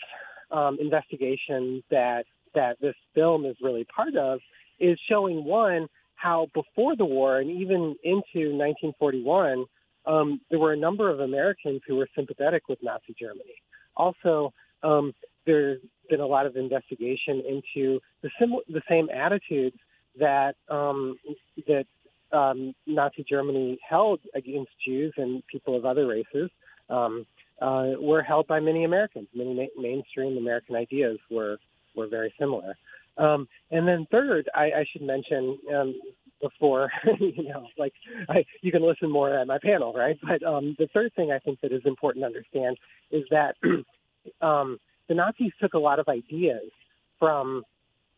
um, 0.50 0.78
investigation 0.80 1.82
that 1.90 2.24
that 2.54 2.76
this 2.80 2.94
film 3.14 3.44
is 3.44 3.56
really 3.60 3.84
part 3.84 4.16
of 4.16 4.40
is 4.78 4.98
showing 5.08 5.44
one 5.44 5.88
how 6.14 6.48
before 6.54 6.96
the 6.96 7.04
war 7.04 7.38
and 7.40 7.50
even 7.50 7.96
into 8.04 8.54
1941, 8.56 9.64
um, 10.06 10.40
there 10.50 10.58
were 10.58 10.72
a 10.72 10.76
number 10.76 11.10
of 11.10 11.20
Americans 11.20 11.80
who 11.86 11.96
were 11.96 12.08
sympathetic 12.14 12.68
with 12.68 12.78
Nazi 12.82 13.14
Germany. 13.18 13.56
Also, 13.96 14.52
um, 14.82 15.12
there's 15.46 15.80
been 16.08 16.20
a 16.20 16.26
lot 16.26 16.46
of 16.46 16.56
investigation 16.56 17.42
into 17.46 18.00
the, 18.22 18.30
sim- 18.38 18.60
the 18.68 18.82
same 18.88 19.08
attitudes 19.10 19.76
that 20.18 20.54
um, 20.68 21.18
that 21.66 21.86
um, 22.32 22.74
Nazi 22.86 23.24
Germany 23.28 23.78
held 23.86 24.20
against 24.34 24.70
Jews 24.86 25.12
and 25.16 25.42
people 25.46 25.76
of 25.76 25.84
other 25.84 26.06
races 26.06 26.50
um, 26.88 27.26
uh, 27.60 27.92
were 28.00 28.22
held 28.22 28.46
by 28.46 28.60
many 28.60 28.84
Americans. 28.84 29.28
Many 29.34 29.54
ma- 29.54 29.82
mainstream 29.82 30.36
American 30.36 30.76
ideas 30.76 31.18
were 31.30 31.58
were 31.94 32.08
very 32.08 32.34
similar. 32.38 32.76
Um, 33.16 33.46
and 33.70 33.86
then 33.86 34.06
third, 34.10 34.48
I, 34.54 34.64
I 34.64 34.84
should 34.90 35.02
mention 35.02 35.58
um, 35.72 35.94
before, 36.40 36.90
you 37.20 37.48
know, 37.48 37.68
like 37.78 37.92
I, 38.28 38.44
you 38.60 38.72
can 38.72 38.82
listen 38.82 39.10
more 39.10 39.38
at 39.38 39.46
my 39.46 39.58
panel, 39.62 39.92
right? 39.92 40.18
But 40.22 40.42
um, 40.42 40.74
the 40.78 40.88
third 40.92 41.12
thing 41.14 41.30
I 41.30 41.38
think 41.38 41.60
that 41.60 41.72
is 41.72 41.82
important 41.84 42.22
to 42.22 42.26
understand 42.26 42.76
is 43.10 43.24
that 43.30 43.54
um, 44.44 44.78
the 45.08 45.14
Nazis 45.14 45.52
took 45.60 45.74
a 45.74 45.78
lot 45.78 45.98
of 45.98 46.08
ideas 46.08 46.70
from 47.18 47.62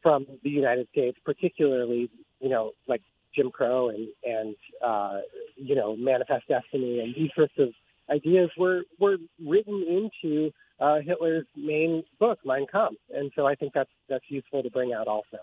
from 0.02 0.26
the 0.44 0.50
United 0.50 0.88
States, 0.92 1.18
particularly, 1.24 2.08
you 2.40 2.48
know, 2.48 2.72
like 2.86 3.02
Jim 3.34 3.50
Crow 3.50 3.90
and 3.90 4.08
and 4.24 4.56
uh, 4.84 5.20
you 5.56 5.74
know 5.74 5.96
Manifest 5.96 6.48
Destiny 6.48 7.00
and 7.00 7.14
these 7.14 7.30
sorts 7.36 7.54
of 7.58 7.68
ideas 8.10 8.50
were 8.56 8.82
were 8.98 9.16
written 9.44 9.84
into 9.88 10.50
uh, 10.80 11.00
Hitler's 11.00 11.46
main 11.56 12.04
book, 12.18 12.38
Mein 12.44 12.66
Kampf, 12.70 13.00
and 13.14 13.30
so 13.34 13.46
I 13.46 13.54
think 13.54 13.72
that's 13.74 13.90
that's 14.08 14.24
useful 14.28 14.62
to 14.62 14.70
bring 14.70 14.92
out 14.92 15.08
also, 15.08 15.38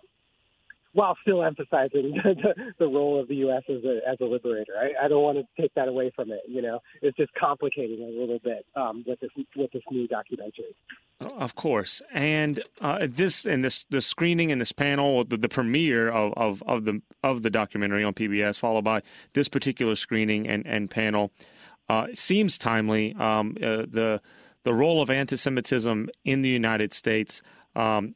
while 0.93 1.17
still 1.21 1.43
emphasizing 1.43 2.12
the, 2.23 2.73
the 2.78 2.88
role 2.88 3.19
of 3.19 3.28
the 3.28 3.36
U.S. 3.38 3.63
as 3.69 3.84
a 3.84 3.99
as 4.08 4.17
a 4.21 4.26
liberator. 4.26 4.73
I, 4.80 5.06
I 5.06 5.08
don't 5.08 5.23
want 5.23 5.38
to 5.38 5.62
take 5.62 5.73
that 5.76 5.88
away 5.88 6.12
from 6.15 6.32
it. 6.32 6.41
You 6.47 6.62
know, 6.62 6.80
it's 7.02 7.17
just 7.17 7.34
complicating 7.34 8.02
a 8.04 8.19
little 8.19 8.39
bit 8.39 8.65
um, 8.76 9.04
with 9.08 9.19
this 9.19 9.32
with 9.56 9.71
this 9.71 9.84
new 9.89 10.08
documentary. 10.08 10.76
Of 11.21 11.56
course, 11.56 12.02
and 12.13 12.62
uh, 12.82 13.08
this 13.10 13.45
and 13.45 13.63
this 13.63 13.86
the 13.89 14.02
screening 14.02 14.52
and 14.52 14.60
this 14.60 14.71
panel, 14.71 15.23
the, 15.23 15.38
the 15.38 15.49
premiere 15.49 16.10
of, 16.10 16.34
of, 16.36 16.63
of 16.67 16.86
the 16.86 17.02
of 17.23 17.43
the 17.43 17.49
documentary 17.49 18.04
on 18.04 18.13
PBS, 18.13 18.60
followed 18.60 18.84
by 18.84 19.02
this 19.34 19.47
particular 19.47 19.95
screening 19.95 20.47
and 20.47 20.65
and 20.67 20.89
panel, 20.89 21.32
uh, 21.89 22.08
seems 22.13 22.58
timely. 22.58 23.13
Um, 23.15 23.58
uh, 23.62 23.86
the 23.88 24.22
the 24.63 24.74
role 24.74 25.02
of 25.02 25.10
anti-Semitism 25.10 26.10
in 26.24 26.41
the 26.41 26.50
United 26.50 26.93
States 26.93 27.41
um, 27.76 28.15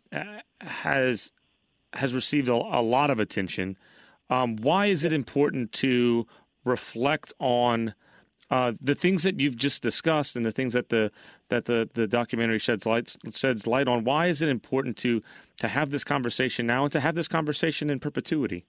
has 0.62 1.32
has 1.94 2.14
received 2.14 2.48
a, 2.48 2.54
a 2.54 2.82
lot 2.82 3.10
of 3.10 3.20
attention. 3.20 3.78
Um, 4.30 4.58
why 4.58 4.88
is 4.88 5.04
it 5.04 5.14
important 5.14 5.72
to 5.74 6.28
reflect 6.64 7.34
on 7.40 7.94
uh, 8.50 8.74
the 8.80 8.96
things 8.96 9.24
that 9.24 9.40
you've 9.40 9.58
just 9.58 9.82
discussed 9.82 10.36
and 10.36 10.46
the 10.46 10.52
things 10.52 10.74
that 10.74 10.90
the 10.90 11.12
that 11.50 11.66
the, 11.66 11.90
the 11.94 12.08
documentary 12.08 12.60
sheds 12.60 12.86
light 12.86 13.16
sheds 13.32 13.68
light 13.68 13.88
on? 13.88 14.04
Why 14.04 14.28
is 14.28 14.42
it 14.42 14.50
important 14.50 14.98
to 14.98 15.22
to 15.60 15.68
have 15.68 15.92
this 15.92 16.04
conversation 16.04 16.66
now 16.66 16.84
and 16.84 16.92
to 16.94 17.00
have 17.00 17.16
this 17.16 17.28
conversation 17.28 17.90
in 17.90 18.00
perpetuity? 18.00 18.66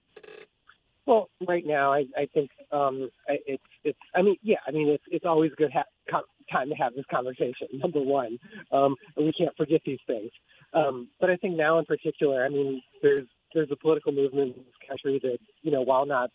Well, 1.09 1.27
right 1.47 1.65
now, 1.65 1.91
I, 1.91 2.05
I 2.15 2.27
think 2.35 2.51
um, 2.71 3.09
it's 3.27 3.63
it's. 3.83 3.97
I 4.13 4.21
mean, 4.21 4.35
yeah, 4.43 4.57
I 4.67 4.69
mean, 4.69 4.89
it's 4.89 5.03
it's 5.07 5.25
always 5.25 5.51
a 5.51 5.55
good 5.55 5.71
ha- 5.73 6.21
time 6.51 6.69
to 6.69 6.75
have 6.75 6.93
this 6.93 7.05
conversation. 7.09 7.67
Number 7.73 7.99
one, 7.99 8.37
um, 8.71 8.93
we 9.17 9.33
can't 9.35 9.57
forget 9.57 9.81
these 9.83 9.97
things. 10.05 10.29
Um, 10.71 11.07
but 11.19 11.31
I 11.31 11.35
think 11.37 11.57
now, 11.57 11.79
in 11.79 11.85
particular, 11.85 12.45
I 12.45 12.49
mean, 12.49 12.83
there's 13.01 13.25
there's 13.55 13.71
a 13.71 13.75
political 13.75 14.11
movement 14.11 14.55
in 14.55 14.61
this 14.63 14.87
country 14.87 15.19
that 15.23 15.39
you 15.63 15.71
know, 15.71 15.81
while 15.81 16.05
not 16.05 16.29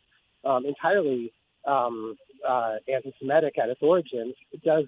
um, 0.44 0.66
entirely 0.66 1.32
um, 1.68 2.16
uh, 2.46 2.74
anti-Semitic 2.92 3.56
at 3.62 3.68
its 3.68 3.80
origins, 3.80 4.34
it 4.50 4.64
does. 4.64 4.86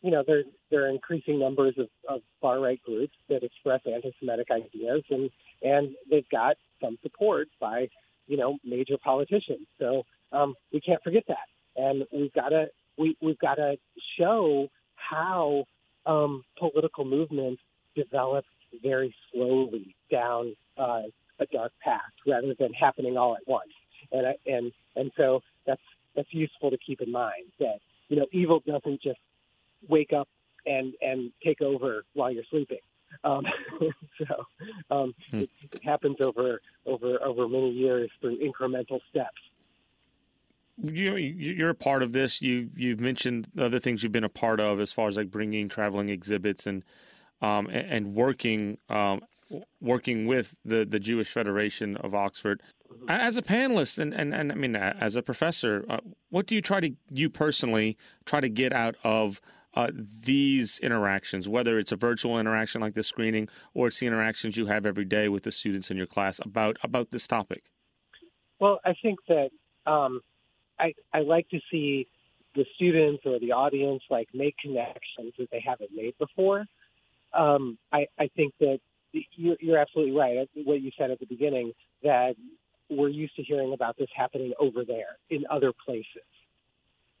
You 0.00 0.12
know, 0.12 0.24
there 0.26 0.44
there 0.70 0.86
are 0.86 0.88
increasing 0.88 1.38
numbers 1.38 1.74
of, 1.76 1.88
of 2.08 2.22
far 2.40 2.58
right 2.58 2.80
groups 2.86 3.16
that 3.28 3.42
express 3.42 3.82
anti-Semitic 3.84 4.46
ideas, 4.50 5.02
and 5.10 5.28
and 5.60 5.90
they've 6.10 6.28
got 6.30 6.56
some 6.80 6.96
support 7.02 7.48
by 7.60 7.88
you 8.26 8.36
know 8.36 8.58
major 8.64 8.96
politicians. 9.02 9.66
So 9.78 10.04
um, 10.32 10.54
we 10.72 10.80
can't 10.80 11.02
forget 11.02 11.24
that, 11.28 11.48
and 11.76 12.04
we've 12.12 12.32
got 12.32 12.50
to 12.50 12.66
we 12.98 13.16
we've 13.20 13.38
got 13.38 13.54
to 13.56 13.76
show 14.18 14.68
how 14.94 15.64
um, 16.06 16.44
political 16.58 17.04
movements 17.04 17.62
develop 17.94 18.44
very 18.82 19.14
slowly 19.32 19.94
down 20.10 20.54
uh, 20.76 21.02
a 21.38 21.46
dark 21.52 21.72
path 21.82 22.00
rather 22.26 22.54
than 22.58 22.72
happening 22.72 23.16
all 23.16 23.34
at 23.34 23.46
once. 23.46 23.72
And 24.12 24.26
I, 24.26 24.34
and 24.46 24.72
and 24.94 25.10
so 25.16 25.40
that's 25.66 25.80
that's 26.14 26.32
useful 26.32 26.70
to 26.70 26.78
keep 26.78 27.00
in 27.00 27.10
mind 27.10 27.50
that 27.58 27.78
you 28.08 28.16
know 28.16 28.26
evil 28.32 28.62
doesn't 28.66 29.02
just 29.02 29.18
wake 29.88 30.12
up 30.12 30.28
and 30.64 30.94
and 31.00 31.32
take 31.44 31.60
over 31.60 32.04
while 32.14 32.30
you're 32.30 32.44
sleeping. 32.50 32.78
Um, 33.24 33.44
so 34.18 34.44
um, 34.90 35.14
hmm. 35.30 35.40
it, 35.40 35.50
it 35.72 35.84
happens 35.84 36.16
over 36.20 36.60
over 36.86 37.22
over 37.22 37.48
many 37.48 37.70
years 37.70 38.10
through 38.20 38.38
incremental 38.38 39.00
steps. 39.10 39.40
You 40.82 41.16
you're 41.16 41.70
a 41.70 41.74
part 41.74 42.02
of 42.02 42.12
this. 42.12 42.42
You 42.42 42.68
you've 42.76 43.00
mentioned 43.00 43.48
other 43.58 43.80
things 43.80 44.02
you've 44.02 44.12
been 44.12 44.24
a 44.24 44.28
part 44.28 44.60
of 44.60 44.78
as 44.80 44.92
far 44.92 45.08
as 45.08 45.16
like 45.16 45.30
bringing 45.30 45.68
traveling 45.68 46.10
exhibits 46.10 46.66
and 46.66 46.84
um, 47.40 47.66
and, 47.68 48.14
working 48.14 48.78
um, 48.88 49.22
working 49.80 50.26
with 50.26 50.54
the 50.64 50.84
the 50.84 50.98
Jewish 50.98 51.30
Federation 51.30 51.96
of 51.96 52.14
Oxford. 52.14 52.62
Mm-hmm. 52.92 53.10
As 53.10 53.36
a 53.36 53.42
panelist 53.42 53.98
and, 53.98 54.12
and, 54.14 54.34
and 54.34 54.52
I 54.52 54.54
mean 54.54 54.76
as 54.76 55.16
a 55.16 55.22
professor, 55.22 55.84
uh, 55.88 55.98
what 56.28 56.46
do 56.46 56.54
you 56.54 56.60
try 56.60 56.80
to 56.80 56.92
you 57.10 57.30
personally 57.30 57.96
try 58.26 58.40
to 58.40 58.48
get 58.48 58.72
out 58.72 58.96
of 59.02 59.40
uh, 59.76 59.90
these 60.20 60.78
interactions, 60.78 61.46
whether 61.46 61.78
it's 61.78 61.92
a 61.92 61.96
virtual 61.96 62.38
interaction 62.38 62.80
like 62.80 62.94
this 62.94 63.06
screening 63.06 63.48
or 63.74 63.88
it's 63.88 64.00
the 64.00 64.06
interactions 64.06 64.56
you 64.56 64.66
have 64.66 64.86
every 64.86 65.04
day 65.04 65.28
with 65.28 65.42
the 65.42 65.52
students 65.52 65.90
in 65.90 65.98
your 65.98 66.06
class 66.06 66.40
about 66.44 66.78
about 66.82 67.10
this 67.10 67.26
topic? 67.26 67.64
Well, 68.58 68.80
I 68.84 68.94
think 69.02 69.18
that 69.28 69.50
um, 69.86 70.22
I 70.78 70.94
I 71.12 71.20
like 71.20 71.48
to 71.50 71.60
see 71.70 72.08
the 72.54 72.64
students 72.74 73.22
or 73.26 73.38
the 73.38 73.52
audience 73.52 74.02
like 74.08 74.28
make 74.32 74.56
connections 74.56 75.34
that 75.38 75.50
they 75.52 75.62
haven't 75.64 75.90
made 75.94 76.16
before. 76.18 76.64
Um, 77.34 77.76
I 77.92 78.06
I 78.18 78.28
think 78.34 78.54
that 78.60 78.80
you're, 79.12 79.56
you're 79.60 79.78
absolutely 79.78 80.14
right. 80.14 80.48
What 80.64 80.80
you 80.80 80.90
said 80.96 81.10
at 81.10 81.20
the 81.20 81.26
beginning 81.26 81.72
that 82.02 82.34
we're 82.88 83.08
used 83.08 83.36
to 83.36 83.42
hearing 83.42 83.74
about 83.74 83.98
this 83.98 84.08
happening 84.16 84.54
over 84.58 84.84
there 84.86 85.18
in 85.28 85.44
other 85.50 85.72
places, 85.84 86.06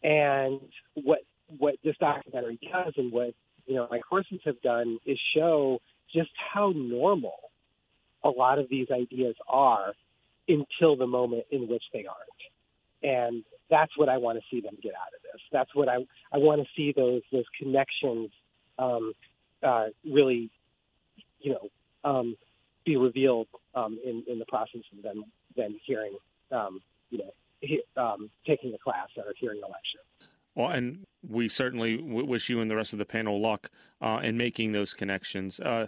and 0.02 0.60
what 0.94 1.20
what 1.58 1.74
this 1.84 1.96
documentary 1.98 2.58
does 2.62 2.94
and 2.96 3.12
what 3.12 3.34
you 3.66 3.74
know 3.74 3.86
my 3.90 3.98
courses 3.98 4.40
have 4.44 4.60
done 4.62 4.98
is 5.06 5.18
show 5.34 5.80
just 6.12 6.30
how 6.52 6.72
normal 6.74 7.50
a 8.24 8.28
lot 8.28 8.58
of 8.58 8.68
these 8.68 8.88
ideas 8.90 9.34
are 9.48 9.92
until 10.48 10.96
the 10.96 11.06
moment 11.06 11.44
in 11.50 11.68
which 11.68 11.82
they 11.92 12.06
aren't. 12.06 13.02
And 13.02 13.44
that's 13.70 13.96
what 13.96 14.08
I 14.08 14.16
want 14.16 14.38
to 14.38 14.44
see 14.50 14.60
them 14.60 14.76
get 14.82 14.92
out 14.94 15.14
of 15.14 15.22
this. 15.22 15.40
That's 15.52 15.74
what 15.74 15.88
I 15.88 15.96
I 16.32 16.38
want 16.38 16.60
to 16.60 16.66
see 16.76 16.92
those 16.96 17.22
those 17.32 17.44
connections 17.58 18.30
um, 18.78 19.12
uh, 19.62 19.86
really, 20.04 20.50
you 21.40 21.52
know, 21.52 21.68
um, 22.04 22.36
be 22.84 22.96
revealed 22.96 23.48
um, 23.74 23.98
in 24.04 24.24
in 24.28 24.38
the 24.38 24.46
process 24.46 24.82
of 24.96 25.02
them 25.02 25.24
then 25.56 25.78
hearing, 25.84 26.16
um, 26.52 26.80
you 27.10 27.18
know, 27.18 27.32
he, 27.60 27.80
um, 27.96 28.30
taking 28.46 28.74
a 28.74 28.78
class 28.78 29.08
or 29.16 29.24
hearing 29.38 29.60
a 29.64 29.66
lecture. 29.66 30.04
Well, 30.56 30.70
and 30.70 31.04
we 31.22 31.48
certainly 31.48 31.98
wish 31.98 32.48
you 32.48 32.60
and 32.60 32.70
the 32.70 32.76
rest 32.76 32.94
of 32.94 32.98
the 32.98 33.04
panel 33.04 33.40
luck 33.40 33.70
uh, 34.00 34.20
in 34.24 34.36
making 34.36 34.72
those 34.72 34.94
connections. 34.94 35.60
Uh, 35.60 35.86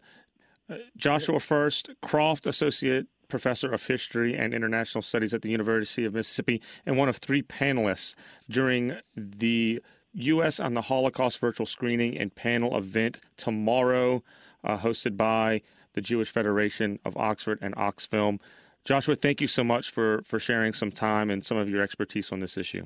uh, 0.70 0.76
Joshua 0.96 1.40
First, 1.40 1.88
Croft 2.02 2.46
Associate 2.46 3.06
Professor 3.28 3.72
of 3.72 3.86
History 3.86 4.36
and 4.36 4.52
International 4.52 5.00
Studies 5.00 5.32
at 5.32 5.40
the 5.40 5.50
University 5.50 6.04
of 6.04 6.14
Mississippi, 6.14 6.60
and 6.84 6.98
one 6.98 7.08
of 7.08 7.16
three 7.16 7.42
panelists 7.42 8.14
during 8.50 8.96
the 9.16 9.82
U.S. 10.12 10.60
on 10.60 10.74
the 10.74 10.82
Holocaust 10.82 11.38
virtual 11.38 11.66
screening 11.66 12.18
and 12.18 12.34
panel 12.34 12.76
event 12.76 13.20
tomorrow, 13.38 14.22
uh, 14.64 14.78
hosted 14.78 15.16
by 15.16 15.62
the 15.94 16.00
Jewish 16.02 16.30
Federation 16.30 16.98
of 17.04 17.16
Oxford 17.16 17.58
and 17.62 17.74
Oxfilm. 17.76 18.38
Joshua, 18.84 19.14
thank 19.14 19.40
you 19.40 19.46
so 19.46 19.64
much 19.64 19.90
for, 19.90 20.22
for 20.26 20.38
sharing 20.38 20.72
some 20.74 20.90
time 20.90 21.30
and 21.30 21.44
some 21.44 21.56
of 21.56 21.68
your 21.68 21.82
expertise 21.82 22.32
on 22.32 22.40
this 22.40 22.56
issue. 22.56 22.84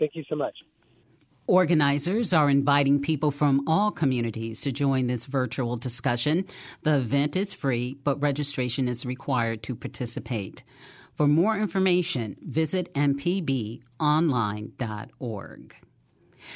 Thank 0.00 0.16
you 0.16 0.24
so 0.28 0.34
much. 0.34 0.56
Organizers 1.46 2.32
are 2.32 2.48
inviting 2.48 3.02
people 3.02 3.30
from 3.30 3.68
all 3.68 3.90
communities 3.90 4.62
to 4.62 4.72
join 4.72 5.08
this 5.08 5.26
virtual 5.26 5.76
discussion. 5.76 6.46
The 6.82 6.96
event 6.96 7.36
is 7.36 7.52
free, 7.52 7.98
but 8.02 8.22
registration 8.22 8.88
is 8.88 9.04
required 9.04 9.62
to 9.64 9.76
participate. 9.76 10.62
For 11.16 11.26
more 11.26 11.58
information, 11.58 12.36
visit 12.40 12.90
mpbonline.org. 12.94 13.82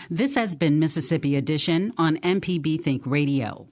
This 0.09 0.35
has 0.35 0.55
been 0.55 0.79
Mississippi 0.79 1.37
Edition 1.37 1.93
on 1.99 2.17
MPB 2.19 2.81
Think 2.81 3.03
Radio. 3.05 3.69